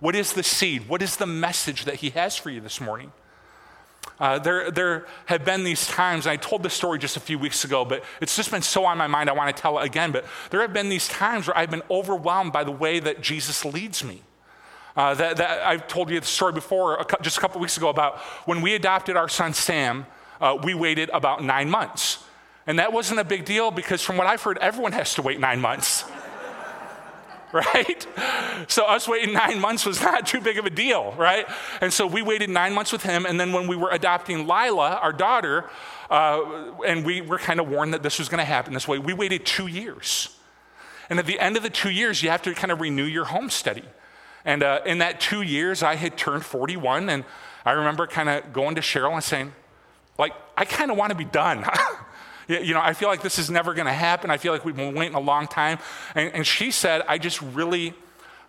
What 0.00 0.14
is 0.14 0.34
the 0.34 0.42
seed? 0.42 0.86
What 0.88 1.00
is 1.00 1.16
the 1.16 1.26
message 1.26 1.86
that 1.86 1.96
He 1.96 2.10
has 2.10 2.36
for 2.36 2.50
you 2.50 2.60
this 2.60 2.80
morning? 2.80 3.12
Uh, 4.18 4.38
there, 4.38 4.70
there 4.70 5.06
have 5.26 5.44
been 5.44 5.64
these 5.64 5.86
times, 5.86 6.26
and 6.26 6.32
I 6.32 6.36
told 6.36 6.62
this 6.62 6.74
story 6.74 6.98
just 6.98 7.16
a 7.16 7.20
few 7.20 7.38
weeks 7.38 7.64
ago, 7.64 7.84
but 7.86 8.04
it's 8.20 8.36
just 8.36 8.50
been 8.50 8.62
so 8.62 8.84
on 8.84 8.98
my 8.98 9.06
mind, 9.06 9.30
I 9.30 9.32
want 9.32 9.54
to 9.54 9.60
tell 9.60 9.78
it 9.78 9.86
again. 9.86 10.12
But 10.12 10.26
there 10.50 10.60
have 10.60 10.74
been 10.74 10.90
these 10.90 11.08
times 11.08 11.46
where 11.46 11.56
I've 11.56 11.70
been 11.70 11.82
overwhelmed 11.90 12.52
by 12.52 12.64
the 12.64 12.70
way 12.70 13.00
that 13.00 13.22
Jesus 13.22 13.64
leads 13.64 14.04
me. 14.04 14.22
Uh, 14.94 15.14
that, 15.14 15.36
that, 15.38 15.66
I've 15.66 15.88
told 15.88 16.10
you 16.10 16.20
the 16.20 16.26
story 16.26 16.52
before, 16.52 17.04
just 17.22 17.38
a 17.38 17.40
couple 17.40 17.60
weeks 17.60 17.76
ago, 17.78 17.88
about 17.88 18.18
when 18.44 18.60
we 18.60 18.74
adopted 18.74 19.16
our 19.16 19.28
son 19.28 19.54
Sam, 19.54 20.04
uh, 20.40 20.58
we 20.62 20.74
waited 20.74 21.08
about 21.10 21.42
nine 21.42 21.70
months. 21.70 22.22
And 22.66 22.78
that 22.78 22.92
wasn't 22.92 23.20
a 23.20 23.24
big 23.24 23.44
deal 23.44 23.70
because, 23.70 24.02
from 24.02 24.16
what 24.16 24.26
I've 24.26 24.42
heard, 24.42 24.58
everyone 24.58 24.92
has 24.92 25.14
to 25.14 25.22
wait 25.22 25.40
nine 25.40 25.60
months. 25.60 26.04
right? 27.52 28.06
So 28.68 28.84
us 28.84 29.08
waiting 29.08 29.34
nine 29.34 29.60
months 29.60 29.84
was 29.84 30.00
not 30.00 30.26
too 30.26 30.40
big 30.40 30.58
of 30.58 30.66
a 30.66 30.70
deal, 30.70 31.12
right? 31.12 31.46
And 31.80 31.92
so 31.92 32.06
we 32.06 32.22
waited 32.22 32.50
nine 32.50 32.72
months 32.72 32.92
with 32.92 33.02
him. 33.02 33.26
And 33.26 33.40
then 33.40 33.52
when 33.52 33.66
we 33.66 33.76
were 33.76 33.90
adopting 33.90 34.46
Lila, 34.46 35.00
our 35.02 35.12
daughter, 35.12 35.68
uh, 36.10 36.72
and 36.86 37.04
we 37.04 37.20
were 37.20 37.38
kind 37.38 37.58
of 37.58 37.68
warned 37.68 37.94
that 37.94 38.02
this 38.02 38.18
was 38.18 38.28
going 38.28 38.38
to 38.38 38.44
happen 38.44 38.72
this 38.72 38.86
way, 38.86 38.98
we 38.98 39.12
waited 39.12 39.44
two 39.44 39.66
years. 39.66 40.36
And 41.08 41.18
at 41.18 41.26
the 41.26 41.40
end 41.40 41.56
of 41.56 41.64
the 41.64 41.70
two 41.70 41.90
years, 41.90 42.22
you 42.22 42.30
have 42.30 42.42
to 42.42 42.54
kind 42.54 42.70
of 42.70 42.80
renew 42.80 43.04
your 43.04 43.24
home 43.24 43.50
study. 43.50 43.84
And 44.44 44.62
uh, 44.62 44.80
in 44.86 44.98
that 44.98 45.20
two 45.20 45.42
years, 45.42 45.82
I 45.82 45.96
had 45.96 46.16
turned 46.16 46.44
41. 46.44 47.10
And 47.10 47.24
I 47.64 47.72
remember 47.72 48.06
kind 48.06 48.28
of 48.28 48.52
going 48.52 48.76
to 48.76 48.80
Cheryl 48.80 49.12
and 49.12 49.24
saying, 49.24 49.52
like, 50.18 50.32
I 50.56 50.64
kind 50.64 50.90
of 50.90 50.96
want 50.96 51.10
to 51.10 51.16
be 51.16 51.24
done. 51.24 51.64
You 52.48 52.74
know, 52.74 52.80
I 52.80 52.94
feel 52.94 53.08
like 53.08 53.22
this 53.22 53.38
is 53.38 53.50
never 53.50 53.74
going 53.74 53.86
to 53.86 53.92
happen. 53.92 54.30
I 54.30 54.36
feel 54.36 54.52
like 54.52 54.64
we've 54.64 54.76
been 54.76 54.94
waiting 54.94 55.14
a 55.14 55.20
long 55.20 55.46
time. 55.46 55.78
And, 56.14 56.32
and 56.34 56.46
she 56.46 56.70
said, 56.70 57.02
I 57.06 57.18
just 57.18 57.40
really, 57.42 57.94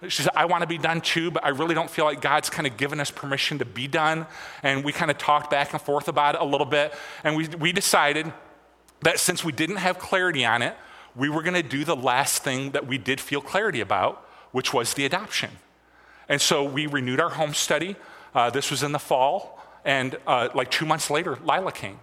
she 0.07 0.23
said, 0.23 0.31
I 0.35 0.45
want 0.45 0.61
to 0.61 0.67
be 0.67 0.77
done 0.77 1.01
too, 1.01 1.29
but 1.31 1.45
I 1.45 1.49
really 1.49 1.75
don't 1.75 1.89
feel 1.89 2.05
like 2.05 2.21
God's 2.21 2.49
kind 2.49 2.65
of 2.65 2.77
given 2.77 2.99
us 2.99 3.11
permission 3.11 3.59
to 3.59 3.65
be 3.65 3.87
done. 3.87 4.25
And 4.63 4.83
we 4.83 4.91
kind 4.91 5.11
of 5.11 5.17
talked 5.17 5.51
back 5.51 5.73
and 5.73 5.81
forth 5.81 6.07
about 6.07 6.35
it 6.35 6.41
a 6.41 6.45
little 6.45 6.65
bit. 6.65 6.93
And 7.23 7.35
we, 7.35 7.47
we 7.47 7.71
decided 7.71 8.31
that 9.01 9.19
since 9.19 9.43
we 9.43 9.51
didn't 9.51 9.77
have 9.77 9.99
clarity 9.99 10.45
on 10.45 10.61
it, 10.61 10.75
we 11.15 11.29
were 11.29 11.43
going 11.43 11.55
to 11.55 11.63
do 11.63 11.83
the 11.83 11.95
last 11.95 12.43
thing 12.43 12.71
that 12.71 12.87
we 12.87 12.97
did 12.97 13.19
feel 13.19 13.41
clarity 13.41 13.81
about, 13.81 14.25
which 14.51 14.73
was 14.73 14.93
the 14.93 15.05
adoption. 15.05 15.51
And 16.29 16.39
so 16.39 16.63
we 16.63 16.87
renewed 16.87 17.19
our 17.19 17.31
home 17.31 17.53
study. 17.53 17.95
Uh, 18.33 18.49
this 18.49 18.71
was 18.71 18.83
in 18.83 18.93
the 18.93 18.99
fall. 18.99 19.59
And 19.83 20.17
uh, 20.25 20.49
like 20.55 20.71
two 20.71 20.85
months 20.85 21.09
later, 21.09 21.37
Lila 21.43 21.71
came. 21.71 21.99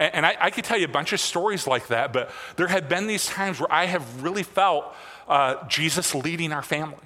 And, 0.00 0.14
and 0.14 0.26
I, 0.26 0.36
I, 0.40 0.50
could 0.50 0.64
tell 0.64 0.78
you 0.78 0.86
a 0.86 0.88
bunch 0.88 1.12
of 1.12 1.20
stories 1.20 1.68
like 1.68 1.88
that, 1.88 2.12
but 2.12 2.30
there 2.56 2.66
have 2.66 2.88
been 2.88 3.06
these 3.06 3.26
times 3.26 3.60
where 3.60 3.72
I 3.72 3.84
have 3.84 4.22
really 4.24 4.42
felt 4.42 4.92
uh, 5.28 5.64
Jesus 5.68 6.12
leading 6.14 6.52
our 6.52 6.62
family. 6.62 6.96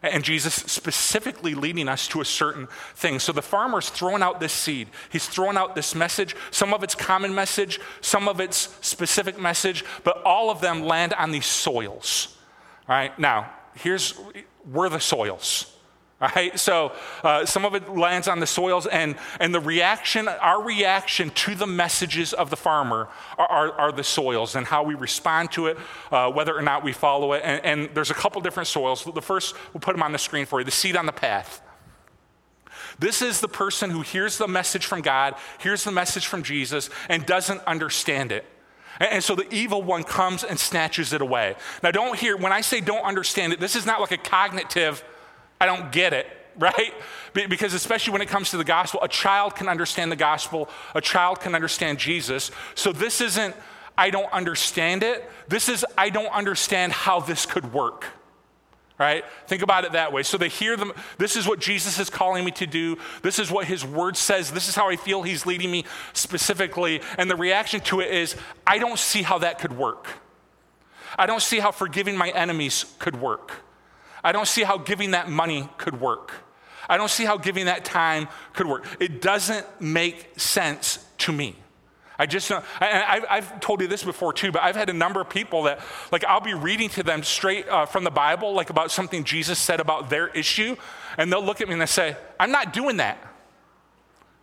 And 0.00 0.22
Jesus 0.22 0.54
specifically 0.54 1.54
leading 1.54 1.88
us 1.88 2.06
to 2.08 2.20
a 2.20 2.24
certain 2.24 2.68
thing. 2.94 3.18
So 3.18 3.32
the 3.32 3.42
farmer's 3.42 3.88
throwing 3.88 4.22
out 4.22 4.38
this 4.38 4.52
seed. 4.52 4.88
He's 5.10 5.26
throwing 5.26 5.56
out 5.56 5.74
this 5.74 5.92
message. 5.92 6.36
Some 6.52 6.72
of 6.72 6.84
it's 6.84 6.94
common 6.94 7.34
message, 7.34 7.80
some 8.00 8.28
of 8.28 8.38
it's 8.38 8.76
specific 8.80 9.40
message, 9.40 9.84
but 10.04 10.22
all 10.22 10.50
of 10.50 10.60
them 10.60 10.82
land 10.82 11.14
on 11.14 11.32
these 11.32 11.46
soils. 11.46 12.36
All 12.88 12.94
right, 12.94 13.18
now, 13.18 13.52
here's 13.74 14.12
where 14.70 14.88
the 14.88 15.00
soils. 15.00 15.74
Right? 16.20 16.58
So 16.58 16.92
uh, 17.22 17.46
some 17.46 17.64
of 17.64 17.76
it 17.76 17.96
lands 17.96 18.26
on 18.26 18.40
the 18.40 18.46
soils, 18.46 18.88
and, 18.88 19.14
and 19.38 19.54
the 19.54 19.60
reaction, 19.60 20.26
our 20.26 20.60
reaction 20.60 21.30
to 21.30 21.54
the 21.54 21.66
messages 21.66 22.32
of 22.32 22.50
the 22.50 22.56
farmer 22.56 23.08
are, 23.38 23.46
are, 23.46 23.72
are 23.72 23.92
the 23.92 24.02
soils 24.02 24.56
and 24.56 24.66
how 24.66 24.82
we 24.82 24.94
respond 24.94 25.52
to 25.52 25.68
it, 25.68 25.78
uh, 26.10 26.28
whether 26.32 26.56
or 26.56 26.62
not 26.62 26.82
we 26.82 26.92
follow 26.92 27.34
it. 27.34 27.42
And, 27.44 27.64
and 27.64 27.94
there's 27.94 28.10
a 28.10 28.14
couple 28.14 28.40
different 28.40 28.66
soils. 28.66 29.04
The 29.04 29.22
first, 29.22 29.54
we'll 29.72 29.80
put 29.80 29.92
them 29.92 30.02
on 30.02 30.10
the 30.10 30.18
screen 30.18 30.44
for 30.44 30.58
you 30.58 30.64
the 30.64 30.72
seed 30.72 30.96
on 30.96 31.06
the 31.06 31.12
path. 31.12 31.62
This 32.98 33.22
is 33.22 33.40
the 33.40 33.48
person 33.48 33.90
who 33.90 34.02
hears 34.02 34.38
the 34.38 34.48
message 34.48 34.86
from 34.86 35.02
God, 35.02 35.36
hears 35.60 35.84
the 35.84 35.92
message 35.92 36.26
from 36.26 36.42
Jesus, 36.42 36.90
and 37.08 37.24
doesn't 37.24 37.62
understand 37.64 38.32
it. 38.32 38.44
And 38.98 39.22
so 39.22 39.36
the 39.36 39.46
evil 39.54 39.82
one 39.82 40.02
comes 40.02 40.42
and 40.42 40.58
snatches 40.58 41.12
it 41.12 41.20
away. 41.20 41.54
Now, 41.84 41.92
don't 41.92 42.18
hear, 42.18 42.36
when 42.36 42.52
I 42.52 42.62
say 42.62 42.80
don't 42.80 43.04
understand 43.04 43.52
it, 43.52 43.60
this 43.60 43.76
is 43.76 43.86
not 43.86 44.00
like 44.00 44.10
a 44.10 44.16
cognitive 44.16 45.04
I 45.60 45.66
don't 45.66 45.90
get 45.92 46.12
it, 46.12 46.26
right? 46.58 46.92
Because 47.32 47.74
especially 47.74 48.12
when 48.12 48.22
it 48.22 48.28
comes 48.28 48.50
to 48.50 48.56
the 48.56 48.64
gospel, 48.64 49.00
a 49.02 49.08
child 49.08 49.54
can 49.54 49.68
understand 49.68 50.10
the 50.10 50.16
gospel, 50.16 50.68
a 50.94 51.00
child 51.00 51.40
can 51.40 51.54
understand 51.54 51.98
Jesus. 51.98 52.50
So 52.74 52.92
this 52.92 53.20
isn't, 53.20 53.54
I 53.96 54.10
don't 54.10 54.32
understand 54.32 55.02
it. 55.02 55.28
This 55.48 55.68
is, 55.68 55.84
I 55.96 56.10
don't 56.10 56.32
understand 56.32 56.92
how 56.92 57.20
this 57.20 57.46
could 57.46 57.72
work. 57.72 58.06
Right? 58.96 59.24
Think 59.46 59.62
about 59.62 59.84
it 59.84 59.92
that 59.92 60.12
way. 60.12 60.24
So 60.24 60.36
they 60.36 60.48
hear 60.48 60.76
them, 60.76 60.92
this 61.18 61.36
is 61.36 61.46
what 61.46 61.60
Jesus 61.60 62.00
is 62.00 62.10
calling 62.10 62.44
me 62.44 62.50
to 62.52 62.66
do. 62.66 62.98
This 63.22 63.38
is 63.38 63.48
what 63.48 63.66
his 63.66 63.84
word 63.84 64.16
says. 64.16 64.50
This 64.50 64.68
is 64.68 64.74
how 64.74 64.88
I 64.88 64.96
feel 64.96 65.22
he's 65.22 65.46
leading 65.46 65.70
me 65.70 65.84
specifically. 66.14 67.00
And 67.16 67.30
the 67.30 67.36
reaction 67.36 67.80
to 67.82 68.00
it 68.00 68.10
is, 68.10 68.34
I 68.66 68.78
don't 68.78 68.98
see 68.98 69.22
how 69.22 69.38
that 69.38 69.60
could 69.60 69.76
work. 69.76 70.08
I 71.16 71.26
don't 71.26 71.42
see 71.42 71.60
how 71.60 71.70
forgiving 71.70 72.16
my 72.16 72.30
enemies 72.30 72.86
could 72.98 73.20
work. 73.20 73.62
I 74.22 74.32
don't 74.32 74.48
see 74.48 74.62
how 74.62 74.78
giving 74.78 75.12
that 75.12 75.28
money 75.28 75.68
could 75.78 76.00
work. 76.00 76.32
I 76.88 76.96
don't 76.96 77.10
see 77.10 77.24
how 77.24 77.36
giving 77.36 77.66
that 77.66 77.84
time 77.84 78.28
could 78.54 78.66
work. 78.66 78.86
It 78.98 79.20
doesn't 79.20 79.66
make 79.80 80.38
sense 80.38 81.04
to 81.18 81.32
me. 81.32 81.56
I 82.18 82.26
just 82.26 82.48
don't. 82.48 82.64
I've, 82.80 83.24
I've, 83.30 83.60
told 83.60 83.80
you 83.80 83.86
this 83.86 84.02
before 84.02 84.32
too, 84.32 84.50
but 84.50 84.62
I've 84.62 84.74
had 84.74 84.90
a 84.90 84.92
number 84.92 85.20
of 85.20 85.30
people 85.30 85.64
that, 85.64 85.80
like, 86.10 86.24
I'll 86.24 86.40
be 86.40 86.54
reading 86.54 86.88
to 86.90 87.04
them 87.04 87.22
straight 87.22 87.68
uh, 87.68 87.86
from 87.86 88.02
the 88.02 88.10
Bible, 88.10 88.54
like 88.54 88.70
about 88.70 88.90
something 88.90 89.22
Jesus 89.22 89.58
said 89.58 89.78
about 89.78 90.10
their 90.10 90.26
issue, 90.28 90.74
and 91.16 91.32
they'll 91.32 91.44
look 91.44 91.60
at 91.60 91.68
me 91.68 91.74
and 91.74 91.80
they 91.80 91.86
say, 91.86 92.16
I'm 92.40 92.50
not 92.50 92.72
doing 92.72 92.96
that. 92.96 93.18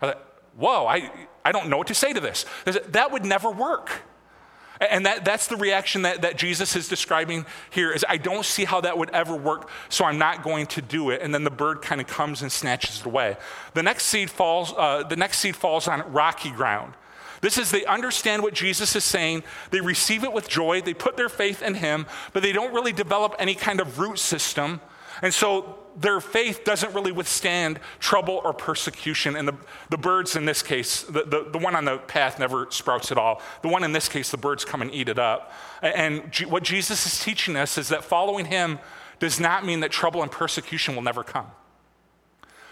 I 0.02 0.08
like, 0.08 0.18
Whoa, 0.56 0.86
I, 0.86 1.12
I 1.44 1.52
don't 1.52 1.68
know 1.68 1.78
what 1.78 1.88
to 1.88 1.94
say 1.94 2.14
to 2.14 2.22
this. 2.22 2.46
That 2.66 3.12
would 3.12 3.26
never 3.26 3.52
work. 3.52 4.04
And 4.80 5.06
that, 5.06 5.24
that's 5.24 5.48
the 5.48 5.56
reaction 5.56 6.02
that, 6.02 6.22
that 6.22 6.38
Jesus 6.38 6.76
is 6.76 6.88
describing 6.88 7.46
here 7.70 7.92
is 7.92 8.06
I 8.08 8.18
don't 8.18 8.46
see 8.46 8.66
how 8.66 8.82
that 8.82 8.98
would 8.98 9.10
ever 9.12 9.36
work, 9.36 9.70
so 9.90 10.06
I'm 10.06 10.18
not 10.18 10.44
going 10.44 10.68
to 10.68 10.82
do 10.82 11.10
it. 11.10 11.22
And 11.22 11.34
then 11.34 11.44
the 11.44 11.52
bird 11.52 11.82
kind 11.82 12.02
of 12.02 12.08
comes 12.08 12.42
and 12.42 12.52
snatches 12.52 13.00
it 13.00 13.06
away. 13.06 13.38
The 13.74 13.84
next 13.84 14.06
seed 14.06 14.30
falls, 14.30 14.74
uh, 14.78 15.04
the 15.04 15.16
next 15.16 15.40
seed 15.40 15.56
falls 15.56 15.88
on 15.88 16.12
rocky 16.12 16.52
ground. 16.52 16.94
This 17.42 17.58
is 17.58 17.72
they 17.72 17.86
understand 17.86 18.42
what 18.42 18.54
Jesus 18.54 18.96
is 18.96 19.04
saying, 19.04 19.44
they 19.70 19.82
receive 19.82 20.24
it 20.24 20.34
with 20.34 20.50
joy, 20.50 20.82
they 20.82 20.94
put 20.94 21.16
their 21.16 21.30
faith 21.30 21.62
in 21.62 21.76
him, 21.76 22.06
but 22.34 22.42
they 22.42 22.52
don't 22.52 22.74
really 22.74 22.94
develop 22.94 23.36
any 23.38 23.56
kind 23.56 23.80
of 23.80 24.00
root 24.00 24.20
system. 24.20 24.82
And 25.22 25.34
so 25.34 25.85
their 25.96 26.20
faith 26.20 26.64
doesn't 26.64 26.94
really 26.94 27.12
withstand 27.12 27.80
trouble 28.00 28.42
or 28.44 28.54
persecution. 28.54 29.36
And 29.36 29.48
the, 29.48 29.56
the 29.90 29.98
birds 29.98 30.36
in 30.36 30.46
this 30.46 30.62
case, 30.62 31.04
the, 31.04 31.24
the, 31.24 31.48
the, 31.52 31.58
one 31.58 31.76
on 31.76 31.86
the 31.86 31.98
path 31.98 32.38
never 32.38 32.68
sprouts 32.70 33.12
at 33.12 33.18
all. 33.18 33.42
The 33.62 33.70
one 33.70 33.84
in 33.84 33.94
this 33.94 34.10
case, 34.10 34.30
the 34.30 34.38
birds 34.38 34.66
come 34.66 34.82
and 34.82 34.94
eat 34.94 35.08
it 35.08 35.20
up. 35.20 35.54
And 35.82 36.32
G- 36.32 36.46
what 36.46 36.64
Jesus 36.64 37.06
is 37.06 37.24
teaching 37.24 37.56
us 37.56 37.78
is 37.78 37.88
that 37.90 38.04
following 38.04 38.46
him 38.46 38.80
does 39.20 39.40
not 39.40 39.66
mean 39.66 39.80
that 39.80 39.92
trouble 39.92 40.22
and 40.22 40.32
persecution 40.32 40.96
will 40.96 41.02
never 41.02 41.24
come. 41.24 41.48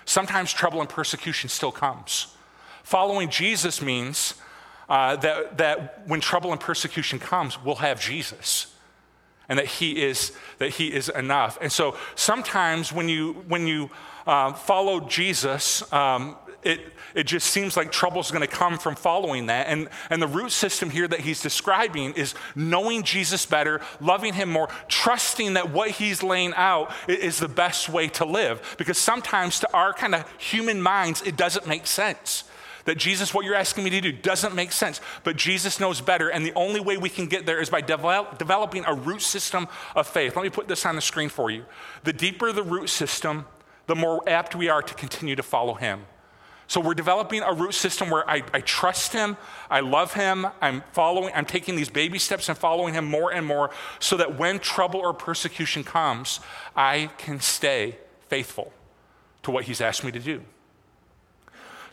Sometimes 0.05 0.51
trouble 0.51 0.81
and 0.81 0.89
persecution 0.89 1.49
still 1.49 1.71
comes. 1.71 2.35
Following 2.83 3.29
Jesus 3.29 3.81
means 3.81 4.33
uh, 4.89 5.15
that, 5.17 5.57
that 5.57 6.03
when 6.07 6.19
trouble 6.19 6.51
and 6.51 6.59
persecution 6.59 7.19
comes, 7.19 7.63
we'll 7.63 7.75
have 7.75 8.01
Jesus 8.01 8.72
and 9.49 9.59
that 9.59 9.65
he 9.65 10.01
is 10.01 10.31
that 10.57 10.71
he 10.71 10.93
is 10.93 11.09
enough 11.09 11.57
and 11.61 11.71
so 11.71 11.95
sometimes 12.15 12.91
when 12.91 13.09
you 13.09 13.33
when 13.47 13.67
you 13.67 13.89
uh, 14.25 14.53
follow 14.53 14.99
jesus 15.01 15.91
um, 15.93 16.35
it, 16.63 16.79
it 17.13 17.27
just 17.27 17.47
seems 17.47 17.77
like 17.77 17.91
trouble's 17.91 18.31
going 18.31 18.41
to 18.41 18.47
come 18.47 18.77
from 18.77 18.95
following 18.95 19.47
that. 19.47 19.67
And, 19.67 19.89
and 20.09 20.21
the 20.21 20.27
root 20.27 20.51
system 20.51 20.89
here 20.89 21.07
that 21.07 21.19
he's 21.19 21.41
describing 21.41 22.13
is 22.13 22.33
knowing 22.55 23.03
Jesus 23.03 23.45
better, 23.45 23.81
loving 23.99 24.33
him 24.33 24.49
more, 24.49 24.69
trusting 24.87 25.53
that 25.53 25.71
what 25.71 25.91
he's 25.91 26.23
laying 26.23 26.53
out 26.55 26.91
is 27.07 27.39
the 27.39 27.47
best 27.47 27.89
way 27.89 28.07
to 28.09 28.25
live. 28.25 28.75
Because 28.77 28.97
sometimes 28.97 29.59
to 29.59 29.73
our 29.73 29.93
kind 29.93 30.15
of 30.15 30.31
human 30.37 30.81
minds, 30.81 31.21
it 31.21 31.35
doesn't 31.35 31.67
make 31.67 31.87
sense. 31.87 32.45
That 32.85 32.97
Jesus, 32.97 33.33
what 33.33 33.45
you're 33.45 33.55
asking 33.55 33.85
me 33.85 33.89
to 33.91 34.01
do 34.01 34.11
doesn't 34.11 34.53
make 34.53 34.71
sense, 34.71 34.99
but 35.23 35.37
Jesus 35.37 35.79
knows 35.79 36.01
better. 36.01 36.29
And 36.29 36.45
the 36.45 36.53
only 36.53 36.81
way 36.81 36.97
we 36.97 37.09
can 37.09 37.27
get 37.27 37.45
there 37.45 37.61
is 37.61 37.69
by 37.69 37.81
develop, 37.81 38.37
developing 38.37 38.83
a 38.85 38.93
root 38.93 39.21
system 39.21 39.67
of 39.95 40.05
faith. 40.07 40.35
Let 40.35 40.43
me 40.43 40.49
put 40.49 40.67
this 40.67 40.85
on 40.85 40.95
the 40.95 41.01
screen 41.01 41.29
for 41.29 41.49
you. 41.49 41.65
The 42.03 42.13
deeper 42.13 42.51
the 42.51 42.63
root 42.63 42.89
system, 42.89 43.45
the 43.87 43.95
more 43.95 44.21
apt 44.27 44.55
we 44.55 44.67
are 44.67 44.81
to 44.81 44.93
continue 44.95 45.35
to 45.35 45.43
follow 45.43 45.75
him. 45.75 46.05
So 46.67 46.81
we're 46.81 46.93
developing 46.93 47.41
a 47.41 47.53
root 47.53 47.73
system 47.73 48.09
where 48.09 48.27
I, 48.29 48.41
I, 48.53 48.61
trust 48.61 49.13
him, 49.13 49.37
I 49.69 49.81
love 49.81 50.13
him, 50.13 50.47
I'm 50.61 50.83
following, 50.91 51.33
I'm 51.35 51.45
taking 51.45 51.75
these 51.75 51.89
baby 51.89 52.17
steps 52.17 52.49
and 52.49 52.57
following 52.57 52.93
him 52.93 53.05
more 53.05 53.31
and 53.31 53.45
more 53.45 53.69
so 53.99 54.17
that 54.17 54.39
when 54.39 54.59
trouble 54.59 54.99
or 54.99 55.13
persecution 55.13 55.83
comes, 55.83 56.39
I 56.75 57.11
can 57.17 57.39
stay 57.41 57.97
faithful 58.27 58.73
to 59.43 59.51
what 59.51 59.65
he's 59.65 59.81
asked 59.81 60.03
me 60.03 60.11
to 60.13 60.19
do. 60.19 60.41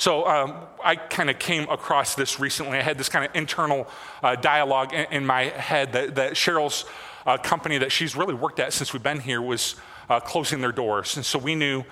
So 0.00 0.26
um, 0.26 0.54
I 0.82 0.96
kind 0.96 1.28
of 1.28 1.38
came 1.38 1.68
across 1.68 2.14
this 2.14 2.40
recently. 2.40 2.78
I 2.78 2.80
had 2.80 2.96
this 2.96 3.10
kind 3.10 3.22
of 3.22 3.36
internal 3.36 3.86
uh, 4.22 4.34
dialogue 4.34 4.94
in, 4.94 5.04
in, 5.10 5.26
my 5.26 5.42
head 5.42 5.92
that, 5.92 6.14
that 6.14 6.32
Cheryl's 6.32 6.86
uh, 7.26 7.36
company 7.36 7.76
that 7.76 7.92
she's 7.92 8.16
really 8.16 8.32
worked 8.32 8.60
at 8.60 8.72
since 8.72 8.94
we've 8.94 9.02
been 9.02 9.20
here 9.20 9.42
was 9.42 9.74
uh, 10.08 10.18
closing 10.18 10.62
their 10.62 10.72
doors. 10.72 11.16
And 11.16 11.26
so 11.26 11.38
we 11.38 11.54
knew 11.54 11.84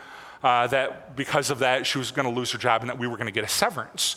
uh, 0.42 0.68
that 0.68 1.16
because 1.16 1.50
of 1.50 1.58
that, 1.58 1.86
she 1.86 1.98
was 1.98 2.10
going 2.10 2.26
to 2.26 2.34
lose 2.34 2.50
her 2.52 2.58
job 2.58 2.80
and 2.80 2.88
that 2.88 2.98
we 2.98 3.06
were 3.06 3.18
going 3.18 3.26
to 3.26 3.30
get 3.32 3.44
a 3.44 3.48
severance. 3.48 4.16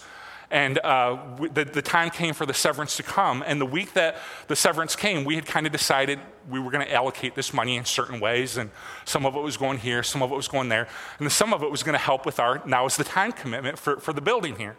And 0.49 0.77
uh, 0.77 1.17
the, 1.53 1.65
the, 1.65 1.81
time 1.81 2.11
came 2.11 2.33
for 2.33 2.45
the 2.45 2.53
severance 2.53 2.95
to 2.95 3.03
come. 3.03 3.43
And 3.45 3.59
the 3.59 3.65
week 3.65 3.91
that 3.95 4.15
the 4.47 4.55
severance 4.55 4.95
came, 4.95 5.25
we 5.25 5.35
had 5.35 5.45
kind 5.45 5.65
of 5.65 5.73
decided 5.73 6.17
we 6.49 6.59
were 6.59 6.71
going 6.71 6.85
to 6.85 6.93
allocate 6.93 7.35
this 7.35 7.53
money 7.53 7.77
in 7.77 7.85
certain 7.85 8.19
ways. 8.19 8.57
And 8.57 8.71
some 9.05 9.25
of 9.25 9.35
it 9.35 9.41
was 9.41 9.57
going 9.57 9.79
here, 9.79 10.03
some 10.03 10.21
of 10.21 10.31
it 10.31 10.35
was 10.35 10.47
going 10.47 10.69
there. 10.69 10.87
And 11.19 11.31
some 11.31 11.53
of 11.53 11.63
it 11.63 11.71
was 11.71 11.83
going 11.83 11.93
to 11.93 11.99
help 11.99 12.25
with 12.25 12.39
our 12.39 12.61
now 12.65 12.85
is 12.85 12.97
the 12.97 13.03
time 13.03 13.31
commitment 13.31 13.77
for, 13.77 13.99
for 13.99 14.13
the 14.13 14.21
building 14.21 14.55
here. 14.55 14.77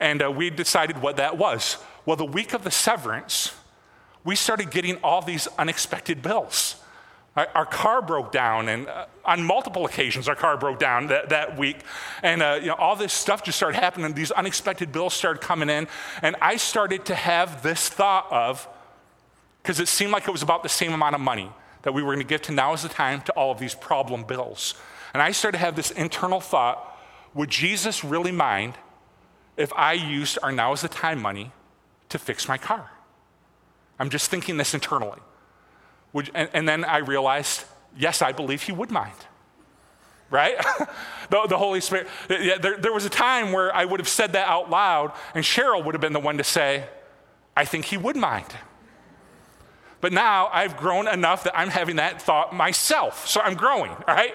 And 0.00 0.22
uh, 0.22 0.30
we 0.30 0.50
decided 0.50 1.00
what 1.00 1.16
that 1.16 1.38
was. 1.38 1.78
Well, 2.04 2.16
the 2.16 2.24
week 2.24 2.52
of 2.52 2.64
the 2.64 2.70
severance, 2.70 3.54
we 4.24 4.36
started 4.36 4.70
getting 4.70 4.96
all 4.96 5.22
these 5.22 5.46
unexpected 5.58 6.22
bills. 6.22 6.76
Our 7.36 7.66
car 7.66 8.00
broke 8.00 8.30
down, 8.30 8.68
and 8.68 8.86
uh, 8.86 9.06
on 9.24 9.42
multiple 9.42 9.86
occasions, 9.86 10.28
our 10.28 10.36
car 10.36 10.56
broke 10.56 10.78
down 10.78 11.08
that, 11.08 11.30
that 11.30 11.58
week. 11.58 11.78
And 12.22 12.40
uh, 12.40 12.58
you 12.60 12.68
know, 12.68 12.74
all 12.74 12.94
this 12.94 13.12
stuff 13.12 13.42
just 13.42 13.56
started 13.56 13.76
happening. 13.76 14.14
These 14.14 14.30
unexpected 14.30 14.92
bills 14.92 15.14
started 15.14 15.40
coming 15.40 15.68
in. 15.68 15.88
And 16.22 16.36
I 16.40 16.56
started 16.56 17.04
to 17.06 17.14
have 17.16 17.60
this 17.60 17.88
thought 17.88 18.28
of, 18.30 18.68
because 19.64 19.80
it 19.80 19.88
seemed 19.88 20.12
like 20.12 20.28
it 20.28 20.30
was 20.30 20.42
about 20.42 20.62
the 20.62 20.68
same 20.68 20.92
amount 20.92 21.14
of 21.14 21.22
money 21.22 21.50
that 21.82 21.94
we 21.94 22.02
were 22.02 22.14
going 22.14 22.24
to 22.24 22.28
give 22.28 22.42
to 22.42 22.52
now 22.52 22.74
is 22.74 22.82
the 22.82 22.88
time 22.88 23.22
to 23.22 23.32
all 23.32 23.50
of 23.50 23.58
these 23.58 23.74
problem 23.74 24.22
bills. 24.22 24.74
And 25.14 25.22
I 25.22 25.32
started 25.32 25.56
to 25.56 25.64
have 25.64 25.74
this 25.74 25.90
internal 25.90 26.40
thought 26.40 26.90
would 27.32 27.48
Jesus 27.48 28.04
really 28.04 28.30
mind 28.30 28.74
if 29.56 29.72
I 29.72 29.94
used 29.94 30.38
our 30.42 30.52
now 30.52 30.72
is 30.72 30.82
the 30.82 30.88
time 30.88 31.20
money 31.20 31.50
to 32.10 32.18
fix 32.18 32.46
my 32.46 32.58
car? 32.58 32.90
I'm 33.98 34.10
just 34.10 34.30
thinking 34.30 34.58
this 34.58 34.74
internally. 34.74 35.18
Would, 36.12 36.30
and, 36.34 36.48
and 36.52 36.68
then 36.68 36.84
I 36.84 36.98
realized, 36.98 37.64
yes, 37.96 38.22
I 38.22 38.32
believe 38.32 38.62
he 38.62 38.72
would 38.72 38.90
mind 38.90 39.16
right? 40.30 40.56
the, 41.30 41.46
the, 41.48 41.56
Holy 41.56 41.80
Spirit. 41.80 42.08
There, 42.26 42.76
there, 42.78 42.92
was 42.92 43.04
a 43.04 43.10
time 43.10 43.52
where 43.52 43.72
I 43.72 43.84
would 43.84 44.00
have 44.00 44.08
said 44.08 44.32
that 44.32 44.48
out 44.48 44.68
loud, 44.68 45.12
and 45.32 45.44
Cheryl 45.44 45.84
would 45.84 45.94
have 45.94 46.00
been 46.00 46.14
the 46.14 46.18
one 46.18 46.38
to 46.38 46.44
say, 46.44 46.88
I 47.56 47.64
think 47.64 47.84
he 47.84 47.96
would 47.96 48.16
mind. 48.16 48.48
But 50.04 50.12
now 50.12 50.50
I've 50.52 50.76
grown 50.76 51.08
enough 51.08 51.44
that 51.44 51.58
I'm 51.58 51.70
having 51.70 51.96
that 51.96 52.20
thought 52.20 52.54
myself. 52.54 53.26
So 53.26 53.40
I'm 53.40 53.54
growing, 53.54 53.90
all 53.90 54.14
right? 54.14 54.34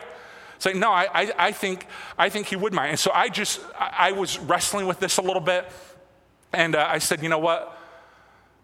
Saying, 0.58 0.77
so, 0.77 0.79
no, 0.79 0.91
I, 0.91 1.08
I, 1.13 1.32
I, 1.38 1.51
think, 1.51 1.86
I 2.17 2.29
think 2.29 2.47
he 2.47 2.55
would 2.55 2.73
mind. 2.73 2.89
And 2.89 2.99
so 2.99 3.12
I 3.13 3.29
just, 3.29 3.62
I, 3.77 4.13
was 4.13 4.39
wrestling 4.39 4.88
with 4.88 4.99
this 4.99 5.17
a 5.17 5.21
little 5.21 5.43
bit, 5.43 5.71
and 6.53 6.73
uh, 6.73 6.88
I 6.89 6.97
said, 6.97 7.21
you 7.21 7.29
know 7.29 7.38
what? 7.38 7.77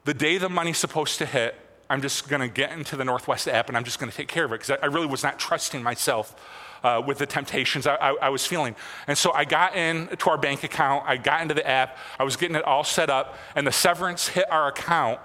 The 0.06 0.15
day 0.15 0.39
the 0.39 0.50
money's 0.50 0.80
supposed 0.80 1.20
to 1.20 1.28
hit, 1.28 1.54
I'm 1.91 2.02
just 2.02 2.28
going 2.28 2.41
to 2.41 2.48
get 2.48 2.72
into 2.72 2.98
the 2.98 3.06
Northwest 3.06 3.48
app 3.48 3.68
and 3.68 3.78
I'm 3.78 3.84
just 3.84 4.00
going 4.00 4.10
to 4.10 4.18
take 4.18 4.28
care 4.28 4.46
of 4.46 4.52
it 4.52 4.62
because 4.62 4.72
I, 4.72 4.78
I, 4.82 4.88
really 4.88 5.06
was 5.06 5.22
not 5.22 5.38
trusting 5.38 5.84
myself 5.84 6.36
uh, 6.84 7.04
with 7.06 7.20
the 7.20 7.28
temptations 7.28 7.86
I, 7.86 7.98
I, 7.98 8.15
I, 8.20 8.30
was 8.30 8.48
feeling. 8.48 8.76
And 9.06 9.15
so 9.15 9.32
I 9.32 9.46
got 9.46 9.76
into 9.76 10.28
our 10.32 10.39
bank 10.39 10.63
account, 10.63 11.04
I 11.06 11.18
got 11.18 11.44
into 11.44 11.54
the 11.54 11.68
app, 11.70 12.00
I 12.18 12.24
was 12.24 12.36
getting 12.36 12.56
it 12.56 12.63
all 12.63 12.84
set 12.84 13.12
up, 13.12 13.38
and 13.56 13.68
the 13.68 13.72
severance 13.72 14.28
hit 14.28 14.50
our 14.52 14.70
account, 14.70 15.20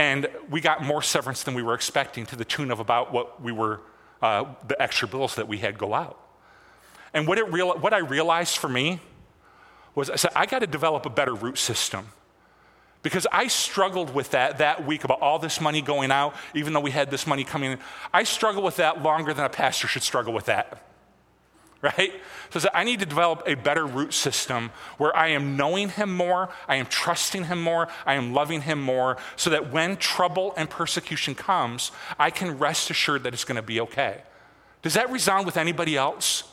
and 0.00 0.28
we 0.48 0.62
got 0.62 0.82
more 0.82 1.02
severance 1.02 1.42
than 1.42 1.52
we 1.52 1.62
were 1.62 1.74
expecting 1.74 2.24
to 2.24 2.34
the 2.34 2.44
tune 2.44 2.70
of 2.70 2.80
about 2.80 3.12
what 3.12 3.42
we 3.42 3.52
were, 3.52 3.82
uh, 4.22 4.46
the 4.66 4.80
extra 4.80 5.06
bills 5.06 5.34
that 5.34 5.46
we 5.46 5.58
had 5.58 5.76
go 5.76 5.92
out. 5.92 6.18
And 7.12 7.28
what, 7.28 7.36
it 7.36 7.52
real, 7.52 7.78
what 7.78 7.92
I 7.92 7.98
realized 7.98 8.56
for 8.56 8.68
me 8.68 9.00
was 9.94 10.08
I 10.08 10.16
said, 10.16 10.30
I 10.34 10.46
got 10.46 10.60
to 10.60 10.66
develop 10.66 11.04
a 11.04 11.10
better 11.10 11.34
root 11.34 11.58
system. 11.58 12.06
Because 13.02 13.26
I 13.30 13.48
struggled 13.48 14.14
with 14.14 14.30
that 14.30 14.56
that 14.56 14.86
week 14.86 15.04
about 15.04 15.20
all 15.20 15.38
this 15.38 15.60
money 15.60 15.82
going 15.82 16.10
out, 16.10 16.34
even 16.54 16.72
though 16.72 16.80
we 16.80 16.92
had 16.92 17.10
this 17.10 17.26
money 17.26 17.44
coming 17.44 17.72
in. 17.72 17.78
I 18.10 18.22
struggled 18.22 18.64
with 18.64 18.76
that 18.76 19.02
longer 19.02 19.34
than 19.34 19.44
a 19.44 19.50
pastor 19.50 19.86
should 19.86 20.02
struggle 20.02 20.32
with 20.32 20.46
that. 20.46 20.82
Right? 21.82 22.12
So 22.50 22.68
I 22.74 22.84
need 22.84 23.00
to 23.00 23.06
develop 23.06 23.42
a 23.46 23.54
better 23.54 23.86
root 23.86 24.12
system 24.12 24.70
where 24.98 25.16
I 25.16 25.28
am 25.28 25.56
knowing 25.56 25.88
him 25.88 26.14
more, 26.14 26.50
I 26.68 26.76
am 26.76 26.84
trusting 26.84 27.44
him 27.44 27.62
more, 27.62 27.88
I 28.04 28.14
am 28.14 28.34
loving 28.34 28.62
him 28.62 28.82
more, 28.82 29.16
so 29.36 29.48
that 29.48 29.72
when 29.72 29.96
trouble 29.96 30.52
and 30.58 30.68
persecution 30.68 31.34
comes, 31.34 31.90
I 32.18 32.30
can 32.30 32.58
rest 32.58 32.90
assured 32.90 33.22
that 33.22 33.32
it's 33.32 33.44
going 33.44 33.56
to 33.56 33.62
be 33.62 33.80
okay. 33.80 34.20
Does 34.82 34.94
that 34.94 35.10
resound 35.10 35.46
with 35.46 35.56
anybody 35.56 35.96
else? 35.96 36.44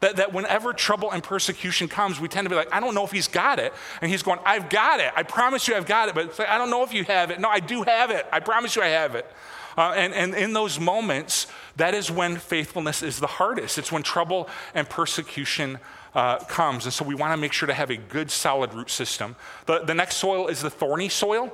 That, 0.00 0.16
that 0.16 0.32
whenever 0.32 0.72
trouble 0.72 1.10
and 1.10 1.22
persecution 1.22 1.88
comes, 1.88 2.20
we 2.20 2.28
tend 2.28 2.46
to 2.46 2.50
be 2.50 2.56
like, 2.56 2.72
I 2.72 2.80
don't 2.80 2.94
know 2.94 3.04
if 3.04 3.10
he's 3.10 3.28
got 3.28 3.58
it. 3.58 3.74
And 4.00 4.10
he's 4.10 4.22
going, 4.22 4.38
I've 4.46 4.70
got 4.70 5.00
it. 5.00 5.12
I 5.14 5.22
promise 5.24 5.68
you 5.68 5.74
I've 5.74 5.86
got 5.86 6.08
it. 6.08 6.14
But 6.14 6.38
like, 6.38 6.48
I 6.48 6.56
don't 6.58 6.70
know 6.70 6.82
if 6.82 6.94
you 6.94 7.04
have 7.04 7.30
it. 7.30 7.38
No, 7.38 7.48
I 7.48 7.60
do 7.60 7.82
have 7.82 8.10
it. 8.10 8.26
I 8.32 8.40
promise 8.40 8.76
you 8.76 8.82
I 8.82 8.88
have 8.88 9.14
it. 9.14 9.30
Uh, 9.76 9.92
and, 9.94 10.14
and 10.14 10.34
in 10.34 10.52
those 10.52 10.80
moments, 10.80 11.46
that 11.80 11.94
is 11.94 12.10
when 12.10 12.36
faithfulness 12.36 13.02
is 13.02 13.20
the 13.20 13.26
hardest. 13.26 13.78
It's 13.78 13.92
when 13.92 14.02
trouble 14.02 14.48
and 14.74 14.88
persecution 14.88 15.78
uh, 16.14 16.38
comes. 16.38 16.84
And 16.84 16.92
so 16.92 17.04
we 17.04 17.14
want 17.14 17.32
to 17.32 17.36
make 17.36 17.52
sure 17.52 17.66
to 17.66 17.74
have 17.74 17.90
a 17.90 17.96
good, 17.96 18.30
solid 18.30 18.74
root 18.74 18.90
system. 18.90 19.36
The, 19.66 19.80
the 19.80 19.94
next 19.94 20.16
soil 20.16 20.48
is 20.48 20.60
the 20.60 20.70
thorny 20.70 21.08
soil. 21.08 21.52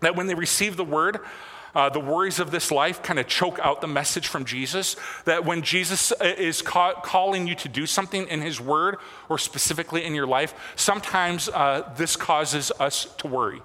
That 0.00 0.16
when 0.16 0.26
they 0.26 0.34
receive 0.34 0.76
the 0.76 0.84
word, 0.84 1.20
uh, 1.74 1.88
the 1.88 2.00
worries 2.00 2.38
of 2.38 2.50
this 2.50 2.70
life 2.70 3.02
kind 3.02 3.18
of 3.18 3.26
choke 3.26 3.58
out 3.60 3.80
the 3.80 3.86
message 3.86 4.26
from 4.26 4.44
Jesus. 4.44 4.96
That 5.24 5.44
when 5.44 5.62
Jesus 5.62 6.12
uh, 6.12 6.34
is 6.36 6.60
ca- 6.60 7.00
calling 7.00 7.46
you 7.46 7.54
to 7.56 7.68
do 7.68 7.86
something 7.86 8.26
in 8.28 8.42
his 8.42 8.60
word 8.60 8.96
or 9.28 9.38
specifically 9.38 10.04
in 10.04 10.14
your 10.14 10.26
life, 10.26 10.54
sometimes 10.76 11.48
uh, 11.48 11.92
this 11.96 12.16
causes 12.16 12.72
us 12.78 13.06
to 13.18 13.26
worry. 13.26 13.62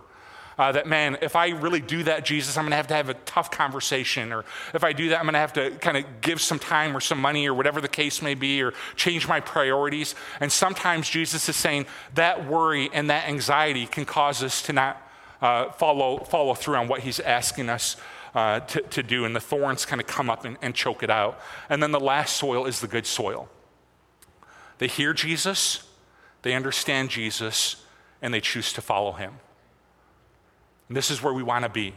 Uh, 0.57 0.71
that 0.71 0.87
man, 0.87 1.17
if 1.21 1.35
I 1.35 1.49
really 1.49 1.81
do 1.81 2.03
that, 2.03 2.25
Jesus, 2.25 2.57
I'm 2.57 2.63
going 2.63 2.71
to 2.71 2.77
have 2.77 2.87
to 2.87 2.95
have 2.95 3.09
a 3.09 3.13
tough 3.13 3.51
conversation. 3.51 4.33
Or 4.33 4.43
if 4.73 4.83
I 4.83 4.91
do 4.91 5.09
that, 5.09 5.19
I'm 5.19 5.25
going 5.25 5.33
to 5.33 5.39
have 5.39 5.53
to 5.53 5.71
kind 5.71 5.97
of 5.97 6.21
give 6.21 6.41
some 6.41 6.57
time 6.57 6.97
or 6.97 6.99
some 6.99 7.19
money 7.19 7.47
or 7.47 7.53
whatever 7.53 7.79
the 7.79 7.87
case 7.87 8.21
may 8.23 8.33
be 8.33 8.63
or 8.63 8.73
change 8.95 9.27
my 9.27 9.39
priorities. 9.39 10.15
And 10.39 10.51
sometimes 10.51 11.07
Jesus 11.07 11.47
is 11.47 11.55
saying 11.55 11.85
that 12.15 12.47
worry 12.47 12.89
and 12.91 13.09
that 13.11 13.27
anxiety 13.27 13.85
can 13.85 14.05
cause 14.05 14.41
us 14.41 14.63
to 14.63 14.73
not 14.73 15.01
uh, 15.41 15.71
follow, 15.73 16.19
follow 16.23 16.55
through 16.55 16.77
on 16.77 16.87
what 16.87 17.01
he's 17.01 17.19
asking 17.19 17.69
us 17.69 17.95
uh, 18.33 18.59
to, 18.61 18.81
to, 18.81 19.03
do, 19.03 19.25
and 19.25 19.35
the 19.35 19.39
thorns 19.39 19.85
kind 19.85 20.01
of 20.01 20.07
come 20.07 20.29
up 20.29 20.45
and, 20.45 20.57
and 20.61 20.75
choke 20.75 21.03
it 21.03 21.09
out. 21.09 21.39
And 21.69 21.81
then 21.81 21.91
the 21.91 21.99
last 21.99 22.35
soil 22.35 22.65
is 22.65 22.81
the 22.81 22.87
good 22.87 23.05
soil. 23.05 23.49
They 24.79 24.87
hear 24.87 25.13
Jesus, 25.13 25.87
they 26.43 26.53
understand 26.53 27.09
Jesus, 27.09 27.83
and 28.21 28.33
they 28.33 28.41
choose 28.41 28.73
to 28.73 28.81
follow 28.81 29.13
him. 29.13 29.33
And 30.87 30.95
this 30.95 31.11
is 31.11 31.21
where 31.21 31.33
we 31.33 31.43
want 31.43 31.63
to 31.63 31.69
be. 31.69 31.93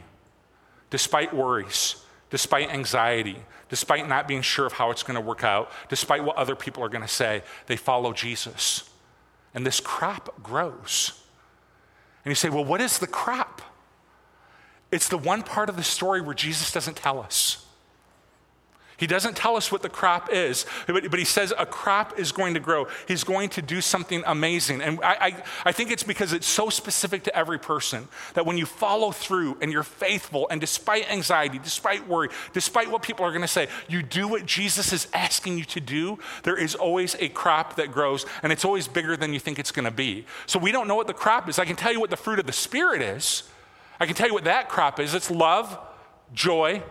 Despite 0.89 1.33
worries, 1.33 2.03
despite 2.29 2.69
anxiety, 2.69 3.37
despite 3.69 4.07
not 4.07 4.27
being 4.27 4.41
sure 4.41 4.65
of 4.65 4.73
how 4.73 4.91
it's 4.91 5.03
going 5.03 5.15
to 5.15 5.21
work 5.21 5.43
out, 5.43 5.71
despite 5.89 6.23
what 6.23 6.35
other 6.35 6.55
people 6.55 6.83
are 6.83 6.89
going 6.89 7.01
to 7.01 7.07
say, 7.07 7.43
they 7.67 7.77
follow 7.77 8.11
Jesus. 8.11 8.89
And 9.53 9.65
this 9.65 9.79
crop 9.79 10.41
grows. 10.43 11.21
And 12.25 12.31
you 12.31 12.35
say, 12.35 12.49
well, 12.49 12.65
what 12.65 12.81
is 12.81 12.99
the 12.99 13.07
crop? 13.07 13.61
It's 14.91 15.07
the 15.07 15.17
one 15.17 15.41
part 15.41 15.69
of 15.69 15.77
the 15.77 15.83
story 15.83 16.21
where 16.21 16.35
Jesus 16.35 16.71
doesn't 16.71 16.97
tell 16.97 17.19
us. 17.19 17.60
He 19.01 19.07
doesn't 19.07 19.35
tell 19.35 19.57
us 19.57 19.71
what 19.71 19.81
the 19.81 19.89
crop 19.89 20.31
is, 20.31 20.67
but, 20.85 21.11
he 21.17 21.25
says 21.25 21.51
a 21.57 21.65
crop 21.65 22.19
is 22.19 22.31
going 22.31 22.53
to 22.53 22.59
grow. 22.59 22.87
He's 23.07 23.23
going 23.23 23.49
to 23.49 23.61
do 23.63 23.81
something 23.81 24.21
amazing. 24.27 24.79
And 24.79 24.99
I, 25.03 25.15
I, 25.19 25.43
I 25.65 25.71
think 25.71 25.89
it's 25.89 26.03
because 26.03 26.33
it's 26.33 26.45
so 26.45 26.69
specific 26.69 27.23
to 27.23 27.35
every 27.35 27.57
person 27.57 28.07
that 28.35 28.45
when 28.45 28.59
you 28.59 28.67
follow 28.67 29.11
through 29.11 29.57
and 29.59 29.71
you're 29.71 29.81
faithful, 29.81 30.47
and 30.51 30.61
despite 30.61 31.11
anxiety, 31.11 31.57
despite 31.57 32.07
worry, 32.07 32.29
despite 32.53 32.91
what 32.91 33.01
people 33.01 33.25
are 33.25 33.31
going 33.31 33.41
to 33.41 33.47
say, 33.47 33.69
you 33.89 34.03
do 34.03 34.27
what 34.27 34.45
Jesus 34.45 34.93
is 34.93 35.07
asking 35.15 35.57
you 35.57 35.63
to 35.63 35.79
do, 35.79 36.19
there 36.43 36.55
is 36.55 36.75
always 36.75 37.15
a 37.19 37.29
crop 37.29 37.77
that 37.77 37.91
grows, 37.91 38.27
and 38.43 38.51
it's 38.51 38.63
always 38.63 38.87
bigger 38.87 39.17
than 39.17 39.33
you 39.33 39.39
think 39.39 39.57
it's 39.57 39.71
going 39.71 39.85
to 39.85 39.89
be. 39.89 40.27
So 40.45 40.59
we 40.59 40.71
don't 40.71 40.87
know 40.87 40.95
what 40.95 41.07
the 41.07 41.15
crop 41.15 41.49
is. 41.49 41.57
I 41.57 41.65
can 41.65 41.75
tell 41.75 41.91
you 41.91 41.99
what 41.99 42.11
the 42.11 42.17
fruit 42.17 42.37
of 42.37 42.45
the 42.45 42.53
Spirit 42.53 43.01
is. 43.01 43.49
I 43.99 44.05
can 44.05 44.13
tell 44.13 44.27
you 44.27 44.35
what 44.35 44.43
that 44.43 44.69
crop 44.69 44.99
is 44.99 45.15
it's 45.15 45.31
love, 45.31 45.75
joy, 46.35 46.83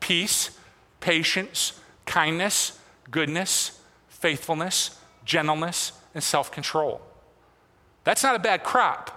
peace 0.00 0.56
patience, 1.00 1.80
kindness, 2.06 2.78
goodness, 3.10 3.80
faithfulness, 4.08 4.98
gentleness, 5.24 5.92
and 6.14 6.22
self 6.22 6.50
control. 6.50 7.00
That's 8.04 8.22
not 8.22 8.36
a 8.36 8.38
bad 8.38 8.62
crop. 8.62 9.16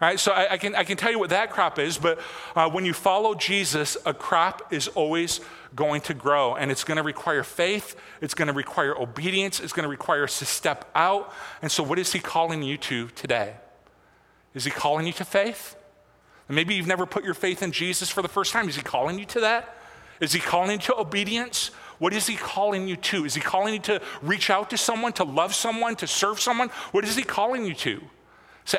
Right? 0.00 0.20
So 0.20 0.30
I, 0.30 0.52
I, 0.52 0.58
can, 0.58 0.76
I 0.76 0.84
can 0.84 0.96
tell 0.96 1.10
you 1.10 1.18
what 1.18 1.30
that 1.30 1.50
crop 1.50 1.78
is, 1.80 1.98
but 1.98 2.20
uh, 2.54 2.70
when 2.70 2.84
you 2.84 2.92
follow 2.92 3.34
Jesus, 3.34 3.96
a 4.06 4.14
crop 4.14 4.72
is 4.72 4.86
always 4.86 5.40
going 5.74 6.02
to 6.02 6.14
grow. 6.14 6.54
And 6.54 6.70
it's 6.70 6.84
going 6.84 6.98
to 6.98 7.02
require 7.02 7.42
faith, 7.42 7.96
it's 8.20 8.34
going 8.34 8.46
to 8.46 8.54
require 8.54 8.96
obedience, 8.96 9.58
it's 9.58 9.72
going 9.72 9.84
to 9.84 9.90
require 9.90 10.24
us 10.24 10.38
to 10.38 10.44
step 10.44 10.88
out. 10.94 11.32
And 11.62 11.70
so, 11.70 11.82
what 11.82 11.98
is 11.98 12.12
He 12.12 12.20
calling 12.20 12.62
you 12.62 12.76
to 12.78 13.08
today? 13.08 13.54
Is 14.54 14.64
He 14.64 14.70
calling 14.70 15.06
you 15.06 15.12
to 15.14 15.24
faith? 15.24 15.74
And 16.46 16.54
maybe 16.54 16.74
you've 16.74 16.86
never 16.86 17.04
put 17.04 17.24
your 17.24 17.34
faith 17.34 17.62
in 17.62 17.72
Jesus 17.72 18.08
for 18.08 18.22
the 18.22 18.28
first 18.28 18.52
time. 18.52 18.68
Is 18.68 18.76
He 18.76 18.82
calling 18.82 19.18
you 19.18 19.24
to 19.26 19.40
that? 19.40 19.77
Is 20.20 20.32
He 20.32 20.40
calling 20.40 20.72
you 20.72 20.78
to 20.78 20.98
obedience? 20.98 21.70
What 21.98 22.12
is 22.12 22.26
He 22.26 22.36
calling 22.36 22.88
you 22.88 22.96
to? 22.96 23.24
Is 23.24 23.34
He 23.34 23.40
calling 23.40 23.74
you 23.74 23.80
to 23.80 24.02
reach 24.22 24.50
out 24.50 24.70
to 24.70 24.76
someone, 24.76 25.12
to 25.14 25.24
love 25.24 25.54
someone, 25.54 25.96
to 25.96 26.06
serve 26.06 26.40
someone? 26.40 26.68
What 26.92 27.04
is 27.04 27.16
He 27.16 27.22
calling 27.22 27.64
you 27.64 27.74
to? 27.74 28.02
Say, 28.64 28.78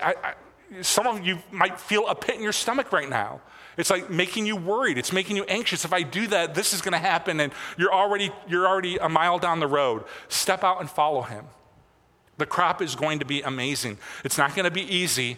some 0.82 1.08
of 1.08 1.25
you 1.25 1.39
might 1.52 1.80
feel 1.80 2.08
a 2.08 2.15
pit 2.15 2.36
in 2.36 2.43
your 2.43 2.52
stomach 2.52 2.91
right 2.91 3.10
now. 3.10 3.41
It's 3.78 3.89
like 3.89 4.10
making 4.10 4.45
you 4.45 4.56
worried. 4.56 4.97
It's 4.97 5.13
making 5.13 5.38
you 5.38 5.45
anxious. 5.45 5.86
If 5.86 5.93
I 5.93 6.04
do 6.04 6.28
that, 6.28 6.54
this 6.54 6.73
is 6.73 6.82
going 6.82 6.91
to 6.91 6.97
happen, 6.97 7.39
and 7.39 7.54
you're 7.78 7.93
already, 7.93 8.32
you're 8.47 8.67
already 8.67 8.97
a 8.97 9.08
mile 9.08 9.39
down 9.39 9.60
the 9.60 9.67
road. 9.67 10.04
Step 10.28 10.63
out 10.63 10.82
and 10.82 10.89
follow 10.89 11.21
Him. 11.21 11.45
The 12.38 12.45
crop 12.45 12.82
is 12.82 12.95
going 12.95 13.19
to 13.19 13.25
be 13.25 13.41
amazing. 13.41 13.97
It's 14.23 14.38
not 14.38 14.56
going 14.56 14.65
to 14.65 14.71
be 14.71 14.84
easy. 14.84 15.38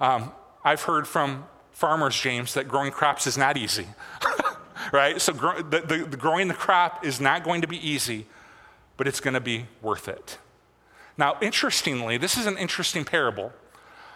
Um, 0.00 0.32
I've 0.64 0.82
heard 0.82 1.06
from 1.06 1.44
farmers, 1.72 2.18
James, 2.18 2.54
that 2.54 2.68
growing 2.68 2.90
crops 2.90 3.26
is 3.26 3.38
not 3.38 3.56
easy. 3.56 3.86
right? 4.92 5.20
So 5.20 5.32
the, 5.32 5.82
the, 5.86 6.06
the 6.10 6.16
growing 6.16 6.48
the 6.48 6.54
crop 6.54 7.04
is 7.04 7.20
not 7.20 7.44
going 7.44 7.60
to 7.62 7.68
be 7.68 7.76
easy, 7.86 8.26
but 8.96 9.06
it's 9.06 9.20
going 9.20 9.34
to 9.34 9.40
be 9.40 9.66
worth 9.82 10.08
it. 10.08 10.38
Now, 11.16 11.36
interestingly, 11.40 12.16
this 12.16 12.36
is 12.36 12.46
an 12.46 12.56
interesting 12.56 13.04
parable 13.04 13.52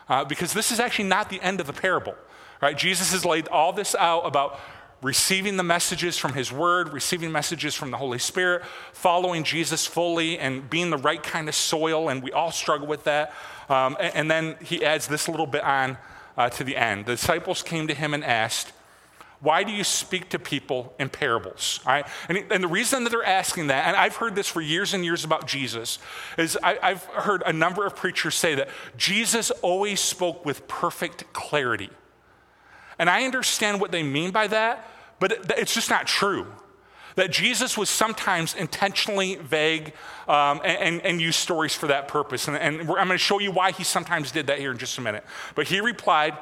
uh, 0.09 0.25
because 0.25 0.53
this 0.53 0.71
is 0.71 0.79
actually 0.81 1.09
not 1.09 1.31
the 1.31 1.41
end 1.41 1.61
of 1.61 1.67
the 1.67 1.73
parable. 1.73 2.15
Right? 2.61 2.79
Jesus 2.79 3.13
has 3.13 3.25
laid 3.25 3.49
all 3.49 3.73
this 3.73 3.95
out 3.97 4.21
about 4.21 4.61
receiving 5.03 5.57
the 5.57 5.65
messages 5.65 6.17
from 6.17 6.33
his 6.35 6.53
word, 6.53 6.93
receiving 6.93 7.33
messages 7.33 7.75
from 7.75 7.91
the 7.91 7.97
Holy 7.97 8.21
Spirit, 8.21 8.63
following 8.93 9.43
Jesus 9.43 9.85
fully, 9.85 10.39
and 10.39 10.71
being 10.71 10.91
the 10.91 10.97
right 10.97 11.23
kind 11.23 11.49
of 11.49 11.57
soil. 11.57 12.09
And 12.09 12.23
we 12.23 12.31
all 12.31 12.53
struggle 12.53 12.87
with 12.87 13.03
that. 13.05 13.35
Um, 13.69 13.97
and, 13.99 14.15
and, 14.15 14.31
then 14.31 14.57
he 14.63 14.85
adds 14.85 15.09
this 15.09 15.29
little 15.29 15.47
bit 15.47 15.65
on 15.65 15.99
uh, 16.37 16.51
to 16.51 16.63
the 16.63 16.77
end. 16.77 17.07
The 17.07 17.13
disciples 17.13 17.63
came 17.63 17.89
to 17.89 17.95
him 17.95 18.15
and 18.15 18.25
asked, 18.25 18.73
why 19.43 19.65
do 19.65 19.73
you 19.73 19.83
speak 19.83 20.29
to 20.29 20.39
people 20.39 20.95
in 21.01 21.09
parables? 21.09 21.81
Right? 21.85 22.07
And, 22.29 22.39
and, 22.51 22.63
the 22.63 22.69
reason 22.69 23.03
that 23.03 23.11
they're 23.11 23.25
asking 23.25 23.67
that, 23.67 23.89
and 23.89 23.97
I've 23.97 24.17
heard 24.17 24.37
this 24.37 24.47
for 24.47 24.61
years 24.61 24.95
and 24.95 25.05
years 25.05 25.25
about 25.25 25.49
Jesus, 25.49 25.99
is 26.39 26.57
I, 26.63 26.79
I've 26.81 27.05
heard 27.07 27.43
a 27.45 27.53
number 27.53 27.85
of 27.85 27.97
preachers 27.97 28.37
say 28.37 28.55
that 28.55 28.69
Jesus 28.97 29.51
always 29.51 30.01
spoke 30.01 30.47
with 30.47 30.69
perfect 30.69 31.33
clarity. 31.33 31.91
And 33.01 33.11
I 33.11 33.25
understand 33.25 33.81
what 33.81 33.91
they 33.91 34.05
mean 34.05 34.31
by 34.31 34.47
that, 34.47 34.89
but 35.19 35.33
it, 35.33 35.53
it's 35.57 35.75
just 35.75 35.91
not 35.91 36.07
true. 36.07 36.47
That 37.17 37.33
Jesus 37.33 37.77
was 37.77 37.91
sometimes 37.91 38.55
intentionally 38.55 39.35
vague 39.35 39.93
um, 40.29 40.61
and, 40.65 40.79
and, 40.79 41.01
and, 41.03 41.21
used 41.21 41.41
stories 41.41 41.75
for 41.75 41.89
that 41.89 42.07
purpose. 42.07 42.47
And, 42.47 42.57
and 42.57 42.81
I'm 42.81 42.87
going 42.87 43.09
to 43.09 43.19
show 43.19 43.41
you 43.41 43.51
why 43.51 43.73
he 43.73 43.83
sometimes 43.83 44.31
did 44.31 44.47
that 44.47 44.61
here 44.61 44.71
in 44.71 44.79
just 44.79 44.97
a 44.99 45.01
minute. 45.01 45.25
But 45.57 45.67
he 45.67 45.81
replied, 45.81 46.39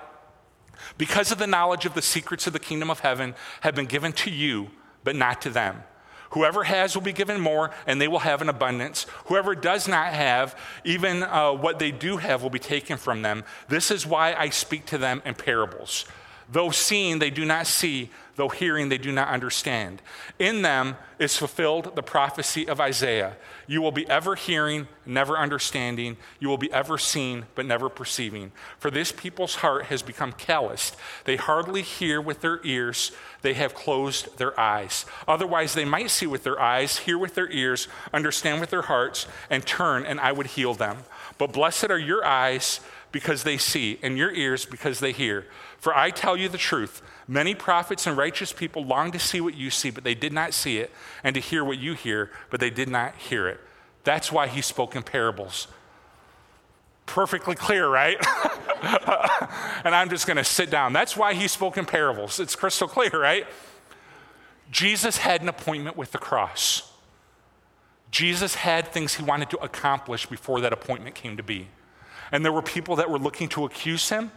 Because 0.99 1.33
of 1.33 1.39
the 1.39 1.47
knowledge 1.47 1.87
of 1.87 1.95
the 1.95 2.03
secrets 2.03 2.47
of 2.47 2.53
the 2.53 2.59
kingdom 2.59 2.91
of 2.91 3.01
heaven 3.01 3.35
have 3.61 3.75
been 3.75 3.87
given 3.87 4.13
to 4.15 4.31
you, 4.31 4.71
but 5.05 5.17
not 5.17 5.41
to 5.43 5.51
them. 5.51 5.83
Whoever 6.31 6.65
has 6.65 6.95
will 6.95 7.03
be 7.03 7.13
given 7.13 7.41
more, 7.41 7.73
and 7.87 8.01
they 8.01 8.07
will 8.07 8.21
have 8.21 8.41
an 8.41 8.49
abundance. 8.49 9.07
Whoever 9.27 9.55
does 9.55 9.89
not 9.89 10.13
have, 10.13 10.57
even 10.85 11.25
uh, 11.25 11.53
what 11.53 11.79
they 11.81 11.91
do 11.91 12.19
have 12.19 12.43
will 12.43 12.51
be 12.51 12.61
taken 12.61 12.97
from 12.97 13.23
them. 13.23 13.43
This 13.69 13.91
is 13.91 14.07
why 14.07 14.35
I 14.35 14.51
speak 14.51 14.87
to 14.87 14.99
them 14.99 15.23
in 15.25 15.35
parables. 15.35 16.05
Though 16.53 16.71
seeing, 16.71 17.19
they 17.19 17.31
do 17.31 17.45
not 17.45 17.67
see. 17.67 18.11
Though 18.37 18.49
hearing, 18.49 18.89
they 18.89 18.99
do 18.99 19.13
not 19.13 19.29
understand. 19.29 20.01
In 20.39 20.63
them 20.63 20.97
is 21.19 21.37
fulfilled 21.37 21.95
the 21.95 22.03
prophecy 22.03 22.67
of 22.67 22.81
Isaiah. 22.81 23.37
You 23.67 23.83
will 23.83 23.93
be 23.93 24.09
ever 24.09 24.35
hearing, 24.35 24.89
never 25.05 25.37
understanding. 25.37 26.17
You 26.39 26.49
will 26.49 26.57
be 26.57 26.73
ever 26.73 26.97
seeing, 26.97 27.45
but 27.55 27.67
never 27.67 27.89
perceiving. 27.89 28.51
For 28.79 28.91
this 28.91 29.13
people's 29.13 29.57
heart 29.57 29.87
has 29.87 30.01
become 30.01 30.33
calloused. 30.33 30.97
They 31.25 31.37
hardly 31.37 31.83
hear 31.83 32.21
with 32.21 32.41
their 32.41 32.61
ears, 32.65 33.13
they 33.43 33.55
have 33.55 33.75
closed 33.75 34.39
their 34.39 34.59
eyes. 34.59 35.05
Otherwise, 35.29 35.75
they 35.75 35.85
might 35.85 36.11
see 36.11 36.27
with 36.27 36.43
their 36.43 36.61
eyes, 36.61 36.99
hear 36.99 37.19
with 37.19 37.35
their 37.35 37.51
ears, 37.51 37.89
understand 38.13 38.61
with 38.61 38.71
their 38.71 38.83
hearts, 38.83 39.27
and 39.51 39.67
turn, 39.67 40.05
and 40.05 40.19
I 40.19 40.33
would 40.33 40.47
heal 40.49 40.75
them. 40.75 40.99
But 41.37 41.53
blessed 41.53 41.91
are 41.91 41.99
your 41.99 42.25
eyes 42.25 42.81
because 43.13 43.43
they 43.43 43.59
see, 43.59 43.99
and 44.03 44.17
your 44.17 44.33
ears 44.33 44.65
because 44.65 45.01
they 45.01 45.13
hear. 45.13 45.47
For 45.81 45.97
I 45.97 46.11
tell 46.11 46.37
you 46.37 46.49
the 46.49 46.59
truth 46.59 47.03
many 47.27 47.55
prophets 47.55 48.07
and 48.07 48.17
righteous 48.17 48.53
people 48.53 48.85
long 48.85 49.11
to 49.13 49.19
see 49.19 49.41
what 49.41 49.57
you 49.57 49.71
see, 49.71 49.91
but 49.91 50.05
they 50.05 50.15
did 50.15 50.33
not 50.33 50.53
see 50.53 50.79
it, 50.79 50.91
and 51.25 51.35
to 51.35 51.41
hear 51.41 51.65
what 51.65 51.79
you 51.79 51.95
hear, 51.95 52.31
but 52.51 52.61
they 52.61 52.71
did 52.71 52.89
not 52.89 53.17
hear 53.17 53.49
it. 53.49 53.61
That's 54.05 54.31
why 54.31 54.47
he 54.47 54.61
spoke 54.63 54.95
in 54.95 55.03
parables. 55.03 55.69
Perfectly 57.07 57.55
clear, 57.55 57.89
right? 57.89 58.17
and 59.85 59.95
I'm 59.95 60.11
just 60.11 60.27
going 60.27 60.37
to 60.37 60.45
sit 60.45 60.71
down. 60.71 60.93
That's 60.93 61.17
why 61.17 61.35
he 61.35 61.49
spoke 61.49 61.77
in 61.77 61.87
parables. 61.87 62.39
It's 62.41 62.55
crystal 62.55 62.89
clear, 62.89 63.11
right? 63.11 63.47
Jesus 64.71 65.17
had 65.19 65.43
an 65.43 65.49
appointment 65.49 65.97
with 65.97 66.13
the 66.13 66.19
cross. 66.19 66.93
Jesus 68.11 68.55
had 68.55 68.89
things 68.89 69.15
he 69.15 69.23
wanted 69.23 69.51
to 69.51 69.59
accomplish 69.59 70.27
before 70.27 70.61
that 70.61 70.73
appointment 70.73 71.15
came 71.15 71.37
to 71.37 71.43
be. 71.43 71.69
And 72.33 72.45
there 72.45 72.53
were 72.53 72.63
people 72.63 72.97
that 72.97 73.11
were 73.11 73.19
looking 73.19 73.49
to 73.51 73.65
accuse 73.65 74.09
him, 74.09 74.31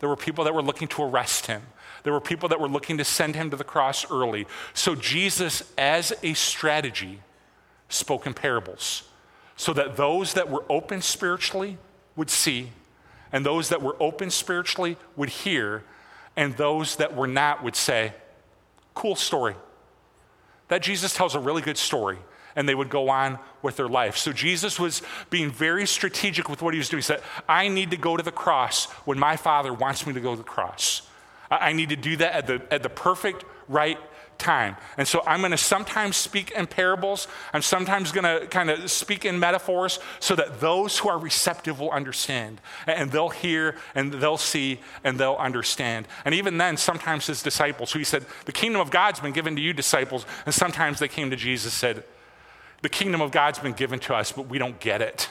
there 0.00 0.08
were 0.08 0.16
people 0.16 0.44
that 0.44 0.54
were 0.54 0.62
looking 0.62 0.88
to 0.88 1.02
arrest 1.02 1.46
him. 1.46 1.62
There 2.02 2.12
were 2.12 2.20
people 2.20 2.48
that 2.48 2.60
were 2.60 2.68
looking 2.68 2.98
to 2.98 3.04
send 3.04 3.36
him 3.36 3.50
to 3.50 3.56
the 3.56 3.64
cross 3.64 4.10
early. 4.10 4.46
So 4.74 4.94
Jesus, 4.94 5.62
as 5.76 6.12
a 6.22 6.34
strategy, 6.34 7.20
spoke 7.88 8.26
in 8.26 8.34
parables 8.34 9.04
so 9.56 9.74
that 9.74 9.96
those 9.96 10.34
that 10.34 10.48
were 10.48 10.64
open 10.70 11.02
spiritually 11.02 11.76
would 12.16 12.30
see, 12.30 12.70
and 13.30 13.44
those 13.44 13.68
that 13.68 13.82
were 13.82 13.94
open 14.00 14.30
spiritually 14.30 14.96
would 15.16 15.28
hear, 15.28 15.84
and 16.34 16.56
those 16.56 16.96
that 16.96 17.14
were 17.14 17.26
not 17.26 17.62
would 17.62 17.76
say, 17.76 18.14
Cool 18.94 19.14
story. 19.14 19.54
That 20.68 20.82
Jesus 20.82 21.14
tells 21.14 21.34
a 21.34 21.40
really 21.40 21.62
good 21.62 21.76
story 21.76 22.18
and 22.56 22.68
they 22.68 22.74
would 22.74 22.90
go 22.90 23.08
on 23.08 23.38
with 23.62 23.76
their 23.76 23.88
life. 23.88 24.16
So 24.16 24.32
Jesus 24.32 24.78
was 24.78 25.02
being 25.28 25.50
very 25.50 25.86
strategic 25.86 26.48
with 26.48 26.62
what 26.62 26.74
he 26.74 26.78
was 26.78 26.88
doing. 26.88 26.98
He 26.98 27.02
said, 27.02 27.22
I 27.48 27.68
need 27.68 27.90
to 27.90 27.96
go 27.96 28.16
to 28.16 28.22
the 28.22 28.32
cross 28.32 28.86
when 29.04 29.18
my 29.18 29.36
Father 29.36 29.72
wants 29.72 30.06
me 30.06 30.12
to 30.12 30.20
go 30.20 30.32
to 30.32 30.38
the 30.38 30.42
cross. 30.42 31.02
I 31.50 31.72
need 31.72 31.88
to 31.88 31.96
do 31.96 32.16
that 32.16 32.32
at 32.32 32.46
the, 32.46 32.62
at 32.72 32.82
the 32.82 32.88
perfect 32.88 33.44
right 33.68 33.98
time. 34.40 34.76
And 34.96 35.06
so 35.06 35.22
I'm 35.26 35.40
going 35.40 35.52
to 35.52 35.58
sometimes 35.58 36.16
speak 36.16 36.50
in 36.52 36.66
parables. 36.66 37.28
I'm 37.52 37.62
sometimes 37.62 38.10
going 38.10 38.24
to 38.24 38.46
kind 38.46 38.70
of 38.70 38.90
speak 38.90 39.24
in 39.24 39.38
metaphors 39.38 40.00
so 40.18 40.34
that 40.34 40.60
those 40.60 40.98
who 40.98 41.08
are 41.08 41.18
receptive 41.18 41.78
will 41.78 41.90
understand. 41.90 42.60
And 42.86 43.12
they'll 43.12 43.28
hear 43.28 43.76
and 43.94 44.12
they'll 44.12 44.38
see 44.38 44.80
and 45.04 45.18
they'll 45.18 45.36
understand. 45.36 46.08
And 46.24 46.34
even 46.34 46.58
then, 46.58 46.76
sometimes 46.76 47.26
his 47.26 47.42
disciples, 47.42 47.92
who 47.92 47.98
he 47.98 48.04
said, 48.04 48.24
The 48.46 48.52
kingdom 48.52 48.80
of 48.80 48.90
God's 48.90 49.20
been 49.20 49.32
given 49.32 49.54
to 49.54 49.62
you, 49.62 49.72
disciples. 49.72 50.26
And 50.46 50.54
sometimes 50.54 50.98
they 50.98 51.08
came 51.08 51.30
to 51.30 51.36
Jesus 51.36 51.72
and 51.72 51.96
said, 51.96 52.04
the 52.82 52.88
kingdom 52.88 53.20
of 53.20 53.30
God's 53.30 53.58
been 53.58 53.72
given 53.72 53.98
to 54.00 54.14
us, 54.14 54.32
but 54.32 54.48
we 54.48 54.58
don't 54.58 54.80
get 54.80 55.02
it. 55.02 55.28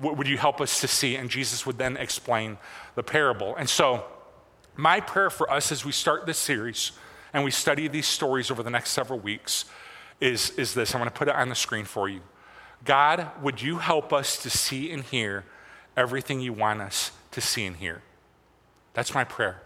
Would 0.00 0.28
you 0.28 0.36
help 0.36 0.60
us 0.60 0.80
to 0.82 0.88
see? 0.88 1.16
And 1.16 1.30
Jesus 1.30 1.64
would 1.64 1.78
then 1.78 1.96
explain 1.96 2.58
the 2.94 3.02
parable. 3.02 3.56
And 3.56 3.68
so, 3.68 4.04
my 4.76 5.00
prayer 5.00 5.30
for 5.30 5.50
us 5.50 5.72
as 5.72 5.86
we 5.86 5.92
start 5.92 6.26
this 6.26 6.36
series 6.36 6.92
and 7.32 7.44
we 7.44 7.50
study 7.50 7.88
these 7.88 8.06
stories 8.06 8.50
over 8.50 8.62
the 8.62 8.70
next 8.70 8.90
several 8.90 9.18
weeks 9.18 9.64
is, 10.20 10.50
is 10.50 10.74
this. 10.74 10.94
I'm 10.94 11.00
going 11.00 11.10
to 11.10 11.16
put 11.16 11.28
it 11.28 11.34
on 11.34 11.48
the 11.48 11.54
screen 11.54 11.86
for 11.86 12.10
you. 12.10 12.20
God, 12.84 13.30
would 13.42 13.62
you 13.62 13.78
help 13.78 14.12
us 14.12 14.42
to 14.42 14.50
see 14.50 14.90
and 14.90 15.02
hear 15.02 15.44
everything 15.96 16.40
you 16.40 16.52
want 16.52 16.82
us 16.82 17.10
to 17.30 17.40
see 17.40 17.64
and 17.64 17.76
hear? 17.76 18.02
That's 18.92 19.14
my 19.14 19.24
prayer. 19.24 19.62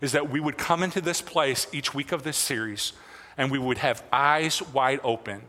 Is 0.00 0.12
that 0.12 0.30
we 0.30 0.38
would 0.38 0.56
come 0.56 0.84
into 0.84 1.00
this 1.00 1.20
place 1.20 1.66
each 1.72 1.94
week 1.94 2.12
of 2.12 2.22
this 2.22 2.36
series 2.36 2.92
and 3.36 3.50
we 3.50 3.58
would 3.58 3.78
have 3.78 4.04
eyes 4.12 4.62
wide 4.62 5.00
open 5.02 5.42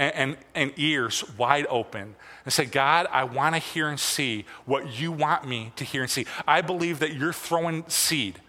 and, 0.00 0.14
and, 0.14 0.36
and 0.54 0.72
ears 0.78 1.22
wide 1.36 1.66
open 1.68 2.16
and 2.44 2.52
say, 2.52 2.64
God, 2.64 3.06
I 3.12 3.24
want 3.24 3.54
to 3.54 3.58
hear 3.58 3.88
and 3.88 4.00
see 4.00 4.46
what 4.64 4.98
you 4.98 5.12
want 5.12 5.46
me 5.46 5.72
to 5.76 5.84
hear 5.84 6.00
and 6.00 6.10
see. 6.10 6.24
I 6.48 6.62
believe 6.62 7.00
that 7.00 7.12
you're 7.12 7.34
throwing 7.34 7.84
seed 7.86 8.40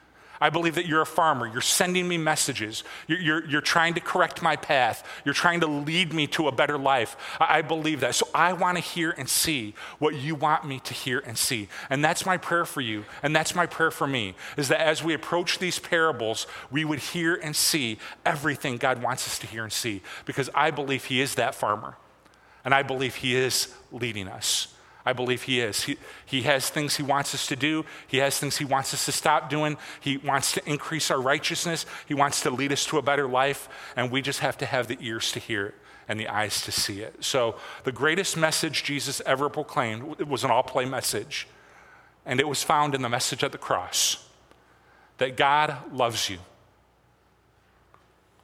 I 0.41 0.49
believe 0.49 0.73
that 0.75 0.87
you're 0.87 1.01
a 1.01 1.05
farmer. 1.05 1.45
You're 1.45 1.61
sending 1.61 2.07
me 2.07 2.17
messages. 2.17 2.83
You're, 3.05 3.19
you're, 3.19 3.45
you're, 3.45 3.61
trying 3.61 3.93
to 3.93 3.99
correct 3.99 4.41
my 4.41 4.55
path. 4.55 5.07
You're 5.23 5.35
trying 5.35 5.59
to 5.59 5.67
lead 5.67 6.13
me 6.13 6.25
to 6.27 6.47
a 6.47 6.51
better 6.51 6.79
life. 6.79 7.15
I, 7.39 7.59
I 7.59 7.61
believe 7.61 7.99
that. 7.99 8.15
So 8.15 8.27
I 8.33 8.53
want 8.53 8.77
to 8.77 8.83
hear 8.83 9.11
and 9.11 9.29
see 9.29 9.75
what 9.99 10.15
you 10.15 10.33
want 10.33 10.65
me 10.65 10.79
to 10.79 10.95
hear 10.95 11.19
and 11.19 11.37
see. 11.37 11.69
And 11.91 12.03
that's 12.03 12.25
my 12.25 12.37
prayer 12.37 12.65
for 12.65 12.81
you. 12.81 13.05
And 13.21 13.35
that's 13.35 13.53
my 13.53 13.67
prayer 13.67 13.91
for 13.91 14.07
me 14.07 14.33
is 14.57 14.67
that 14.69 14.81
as 14.81 15.03
we 15.03 15.13
approach 15.13 15.59
these 15.59 15.77
parables, 15.77 16.47
we 16.71 16.85
would 16.85 16.99
hear 16.99 17.35
and 17.35 17.55
see 17.55 17.99
everything 18.25 18.77
God 18.77 19.03
wants 19.03 19.27
us 19.27 19.37
to 19.39 19.47
hear 19.47 19.63
and 19.63 19.71
see 19.71 20.01
because 20.25 20.49
I 20.55 20.71
believe 20.71 21.05
He 21.05 21.21
is 21.21 21.35
that 21.35 21.53
farmer. 21.53 21.97
And 22.65 22.73
I 22.73 22.81
believe 22.81 23.15
He 23.15 23.35
is 23.35 23.73
leading 23.91 24.27
us. 24.27 24.73
I 25.05 25.13
believe 25.13 25.43
He 25.43 25.59
is. 25.59 25.83
He, 25.83 25.97
he 26.25 26.43
has 26.43 26.69
things 26.69 26.97
He 26.97 27.03
wants 27.03 27.33
us 27.33 27.47
to 27.47 27.55
do, 27.55 27.85
He 28.07 28.17
has 28.17 28.39
things 28.39 28.57
He 28.57 28.65
wants 28.65 28.93
us 28.93 29.05
to 29.05 29.11
stop 29.11 29.49
doing. 29.49 29.77
He 29.99 30.17
wants 30.17 30.51
to 30.53 30.69
increase 30.69 31.11
our 31.11 31.21
righteousness, 31.21 31.85
He 32.07 32.13
wants 32.13 32.41
to 32.41 32.49
lead 32.49 32.71
us 32.71 32.85
to 32.87 32.97
a 32.97 33.01
better 33.01 33.27
life, 33.27 33.69
and 33.95 34.11
we 34.11 34.21
just 34.21 34.39
have 34.39 34.57
to 34.59 34.65
have 34.65 34.87
the 34.87 34.97
ears 35.01 35.31
to 35.33 35.39
hear 35.39 35.67
it 35.67 35.75
and 36.07 36.19
the 36.19 36.27
eyes 36.27 36.61
to 36.63 36.71
see 36.71 37.01
it. 37.01 37.23
So, 37.23 37.55
the 37.83 37.91
greatest 37.91 38.35
message 38.35 38.83
Jesus 38.83 39.21
ever 39.25 39.49
proclaimed 39.49 40.19
was 40.19 40.43
an 40.43 40.51
all 40.51 40.63
play 40.63 40.85
message, 40.85 41.47
and 42.25 42.39
it 42.39 42.47
was 42.47 42.63
found 42.63 42.95
in 42.95 43.01
the 43.01 43.09
message 43.09 43.43
at 43.43 43.51
the 43.51 43.57
cross 43.57 44.27
that 45.17 45.37
God 45.37 45.77
loves 45.93 46.29
you. 46.29 46.39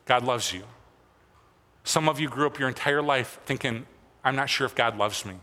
God 0.05 0.23
loves 0.23 0.53
you. 0.53 0.63
Some 1.83 2.07
of 2.07 2.19
you 2.19 2.29
grew 2.29 2.47
up 2.47 2.59
your 2.59 2.67
entire 2.67 3.01
life 3.01 3.39
thinking, 3.45 3.85
I'm 4.23 4.35
not 4.35 4.49
sure 4.49 4.65
if 4.65 4.75
God 4.75 4.97
loves 4.97 5.25
me. 5.25 5.35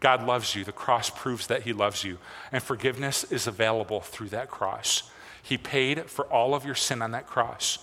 God 0.00 0.24
loves 0.24 0.54
you. 0.54 0.64
The 0.64 0.72
cross 0.72 1.10
proves 1.10 1.46
that 1.48 1.62
He 1.62 1.72
loves 1.72 2.04
you. 2.04 2.18
And 2.52 2.62
forgiveness 2.62 3.24
is 3.24 3.46
available 3.46 4.00
through 4.00 4.28
that 4.28 4.50
cross. 4.50 5.10
He 5.42 5.58
paid 5.58 6.10
for 6.10 6.26
all 6.26 6.54
of 6.54 6.64
your 6.64 6.74
sin 6.74 7.02
on 7.02 7.10
that 7.12 7.26
cross. 7.26 7.78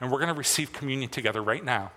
And 0.00 0.10
we're 0.10 0.18
going 0.18 0.32
to 0.32 0.38
receive 0.38 0.72
communion 0.72 1.10
together 1.10 1.42
right 1.42 1.64
now. 1.64 1.92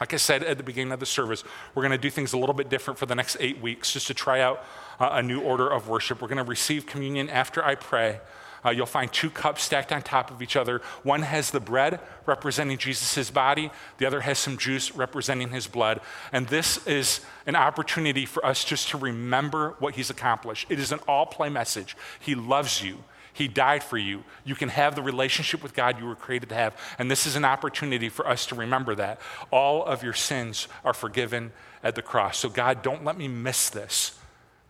Like 0.00 0.14
I 0.14 0.16
said 0.16 0.42
at 0.42 0.56
the 0.56 0.64
beginning 0.64 0.92
of 0.92 0.98
the 0.98 1.06
service, 1.06 1.44
we're 1.74 1.82
going 1.82 1.92
to 1.92 1.98
do 1.98 2.10
things 2.10 2.32
a 2.32 2.38
little 2.38 2.54
bit 2.54 2.68
different 2.68 2.98
for 2.98 3.06
the 3.06 3.14
next 3.14 3.36
eight 3.38 3.60
weeks 3.60 3.92
just 3.92 4.08
to 4.08 4.14
try 4.14 4.40
out 4.40 4.64
uh, 4.98 5.10
a 5.12 5.22
new 5.22 5.40
order 5.40 5.68
of 5.68 5.88
worship. 5.88 6.20
We're 6.20 6.28
going 6.28 6.38
to 6.38 6.44
receive 6.44 6.86
communion 6.86 7.30
after 7.30 7.64
I 7.64 7.76
pray. 7.76 8.20
Uh, 8.64 8.70
you'll 8.70 8.86
find 8.86 9.12
two 9.12 9.30
cups 9.30 9.62
stacked 9.62 9.92
on 9.92 10.02
top 10.02 10.30
of 10.30 10.42
each 10.42 10.56
other. 10.56 10.80
One 11.02 11.22
has 11.22 11.50
the 11.50 11.60
bread 11.60 12.00
representing 12.26 12.78
Jesus' 12.78 13.30
body, 13.30 13.70
the 13.98 14.06
other 14.06 14.20
has 14.20 14.38
some 14.38 14.56
juice 14.56 14.94
representing 14.94 15.50
his 15.50 15.66
blood. 15.66 16.00
And 16.32 16.46
this 16.48 16.86
is 16.86 17.20
an 17.46 17.56
opportunity 17.56 18.26
for 18.26 18.44
us 18.44 18.64
just 18.64 18.88
to 18.90 18.98
remember 18.98 19.74
what 19.78 19.94
he's 19.94 20.10
accomplished. 20.10 20.66
It 20.70 20.78
is 20.78 20.92
an 20.92 21.00
all 21.08 21.26
play 21.26 21.48
message. 21.48 21.96
He 22.20 22.34
loves 22.34 22.82
you. 22.82 22.98
He 23.32 23.48
died 23.48 23.82
for 23.82 23.96
you. 23.96 24.24
You 24.44 24.54
can 24.54 24.68
have 24.68 24.94
the 24.94 25.02
relationship 25.02 25.62
with 25.62 25.74
God 25.74 25.98
you 25.98 26.06
were 26.06 26.14
created 26.14 26.50
to 26.50 26.54
have. 26.54 26.76
And 26.98 27.10
this 27.10 27.26
is 27.26 27.34
an 27.34 27.44
opportunity 27.44 28.08
for 28.08 28.28
us 28.28 28.44
to 28.46 28.54
remember 28.54 28.94
that. 28.96 29.20
All 29.50 29.84
of 29.84 30.02
your 30.02 30.12
sins 30.12 30.68
are 30.84 30.92
forgiven 30.92 31.52
at 31.82 31.94
the 31.94 32.02
cross. 32.02 32.38
So, 32.38 32.50
God, 32.50 32.82
don't 32.82 33.04
let 33.04 33.16
me 33.16 33.28
miss 33.28 33.70
this. 33.70 34.18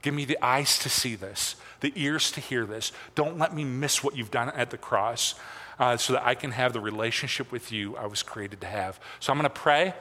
Give 0.02 0.14
me 0.14 0.24
the 0.24 0.38
eyes 0.44 0.78
to 0.80 0.88
see 0.88 1.14
this 1.14 1.56
the 1.82 1.92
ears 1.96 2.30
to 2.30 2.40
hear 2.40 2.64
this. 2.64 2.92
Don't 3.14 3.38
let 3.38 3.54
me 3.54 3.64
miss 3.64 4.02
what 4.02 4.16
you've 4.16 4.30
done 4.30 4.48
at 4.50 4.70
the 4.70 4.78
cross 4.78 5.34
uh, 5.78 5.96
so 5.96 6.14
that 6.14 6.24
I 6.24 6.34
can 6.34 6.52
have 6.52 6.72
the 6.72 6.80
relationship 6.80 7.52
with 7.52 7.70
you 7.70 7.96
I 7.96 8.06
was 8.06 8.22
created 8.22 8.60
to 8.62 8.66
have. 8.66 8.98
So 9.20 9.32
I'm 9.32 9.38
going 9.38 9.50
to 9.50 9.60
pray. 9.60 9.94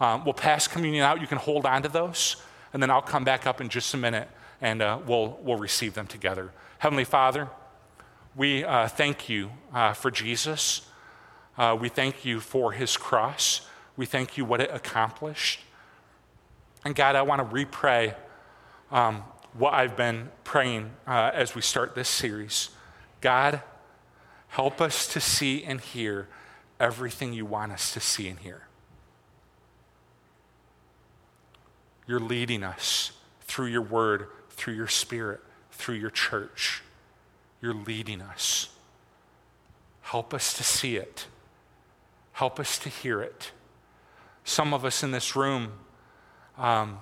Um, 0.00 0.24
we'll 0.24 0.34
pass 0.34 0.66
communion 0.66 1.04
out. 1.04 1.20
You 1.20 1.26
can 1.26 1.38
hold 1.38 1.64
on 1.66 1.82
to 1.82 1.88
those. 1.88 2.36
And 2.72 2.82
then 2.82 2.90
I'll 2.90 3.00
come 3.00 3.24
back 3.24 3.46
up 3.46 3.60
in 3.60 3.68
just 3.68 3.94
a 3.94 3.96
minute 3.96 4.28
and 4.60 4.82
uh, 4.82 4.98
we'll, 5.06 5.38
we'll 5.42 5.56
receive 5.56 5.94
them 5.94 6.06
together. 6.06 6.52
Heavenly 6.78 7.04
Father, 7.04 7.48
we 8.36 8.64
uh, 8.64 8.88
thank 8.88 9.28
you 9.28 9.50
uh, 9.72 9.92
for 9.92 10.10
Jesus. 10.10 10.82
Uh, 11.56 11.76
we 11.80 11.88
thank 11.88 12.24
you 12.24 12.40
for 12.40 12.72
his 12.72 12.96
cross. 12.96 13.62
We 13.96 14.06
thank 14.06 14.36
you 14.36 14.44
what 14.44 14.60
it 14.60 14.70
accomplished. 14.72 15.60
And 16.84 16.94
God, 16.94 17.16
I 17.16 17.22
want 17.22 17.40
to 17.40 17.54
repray 17.54 18.14
um, 18.90 19.22
what 19.54 19.74
I've 19.74 19.96
been 19.96 20.30
praying 20.44 20.90
uh, 21.06 21.30
as 21.34 21.54
we 21.54 21.62
start 21.62 21.94
this 21.94 22.08
series. 22.08 22.70
God, 23.20 23.62
help 24.48 24.80
us 24.80 25.06
to 25.12 25.20
see 25.20 25.64
and 25.64 25.80
hear 25.80 26.28
everything 26.78 27.32
you 27.32 27.44
want 27.44 27.72
us 27.72 27.92
to 27.92 28.00
see 28.00 28.28
and 28.28 28.38
hear. 28.38 28.62
You're 32.06 32.20
leading 32.20 32.64
us 32.64 33.12
through 33.42 33.66
your 33.66 33.82
word, 33.82 34.26
through 34.50 34.74
your 34.74 34.88
spirit, 34.88 35.40
through 35.72 35.96
your 35.96 36.10
church. 36.10 36.82
You're 37.60 37.74
leading 37.74 38.20
us. 38.20 38.70
Help 40.02 40.34
us 40.34 40.54
to 40.54 40.64
see 40.64 40.96
it. 40.96 41.26
Help 42.32 42.58
us 42.58 42.78
to 42.78 42.88
hear 42.88 43.20
it. 43.20 43.52
Some 44.44 44.72
of 44.72 44.84
us 44.84 45.02
in 45.02 45.10
this 45.10 45.36
room, 45.36 45.72
um, 46.56 46.98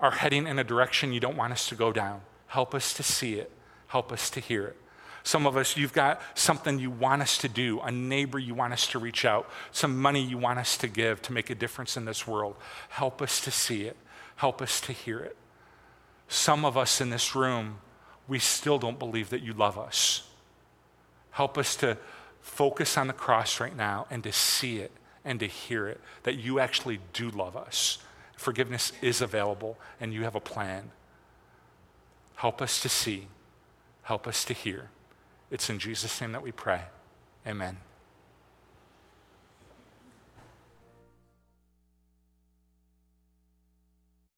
are 0.00 0.10
heading 0.10 0.46
in 0.46 0.58
a 0.58 0.64
direction 0.64 1.12
you 1.12 1.20
don't 1.20 1.36
want 1.36 1.52
us 1.52 1.68
to 1.68 1.74
go 1.74 1.92
down. 1.92 2.20
Help 2.48 2.74
us 2.74 2.92
to 2.94 3.02
see 3.02 3.34
it. 3.34 3.50
Help 3.88 4.12
us 4.12 4.30
to 4.30 4.40
hear 4.40 4.66
it. 4.66 4.76
Some 5.22 5.46
of 5.46 5.56
us, 5.56 5.76
you've 5.76 5.92
got 5.92 6.20
something 6.34 6.78
you 6.78 6.90
want 6.90 7.20
us 7.20 7.38
to 7.38 7.48
do, 7.48 7.80
a 7.80 7.90
neighbor 7.90 8.38
you 8.38 8.54
want 8.54 8.72
us 8.72 8.86
to 8.88 9.00
reach 9.00 9.24
out, 9.24 9.50
some 9.72 10.00
money 10.00 10.22
you 10.22 10.38
want 10.38 10.60
us 10.60 10.76
to 10.78 10.86
give 10.86 11.20
to 11.22 11.32
make 11.32 11.50
a 11.50 11.54
difference 11.54 11.96
in 11.96 12.04
this 12.04 12.28
world. 12.28 12.54
Help 12.90 13.20
us 13.20 13.40
to 13.40 13.50
see 13.50 13.82
it. 13.82 13.96
Help 14.36 14.62
us 14.62 14.80
to 14.82 14.92
hear 14.92 15.18
it. 15.18 15.36
Some 16.28 16.64
of 16.64 16.76
us 16.76 17.00
in 17.00 17.10
this 17.10 17.34
room, 17.34 17.78
we 18.28 18.38
still 18.38 18.78
don't 18.78 19.00
believe 19.00 19.30
that 19.30 19.42
you 19.42 19.52
love 19.52 19.78
us. 19.78 20.28
Help 21.32 21.58
us 21.58 21.74
to 21.76 21.98
focus 22.40 22.96
on 22.96 23.08
the 23.08 23.12
cross 23.12 23.58
right 23.58 23.76
now 23.76 24.06
and 24.10 24.22
to 24.22 24.32
see 24.32 24.78
it 24.78 24.92
and 25.24 25.40
to 25.40 25.46
hear 25.46 25.88
it, 25.88 26.00
that 26.22 26.36
you 26.36 26.60
actually 26.60 27.00
do 27.12 27.30
love 27.30 27.56
us 27.56 27.98
Forgiveness 28.36 28.92
is 29.00 29.20
available, 29.20 29.78
and 30.00 30.12
you 30.12 30.22
have 30.24 30.34
a 30.34 30.40
plan. 30.40 30.92
Help 32.36 32.60
us 32.60 32.80
to 32.80 32.88
see, 32.88 33.28
help 34.02 34.26
us 34.26 34.44
to 34.44 34.52
hear. 34.52 34.90
It's 35.50 35.70
in 35.70 35.78
Jesus' 35.78 36.20
name 36.20 36.32
that 36.32 36.42
we 36.42 36.52
pray. 36.52 36.82
Amen. 37.46 37.78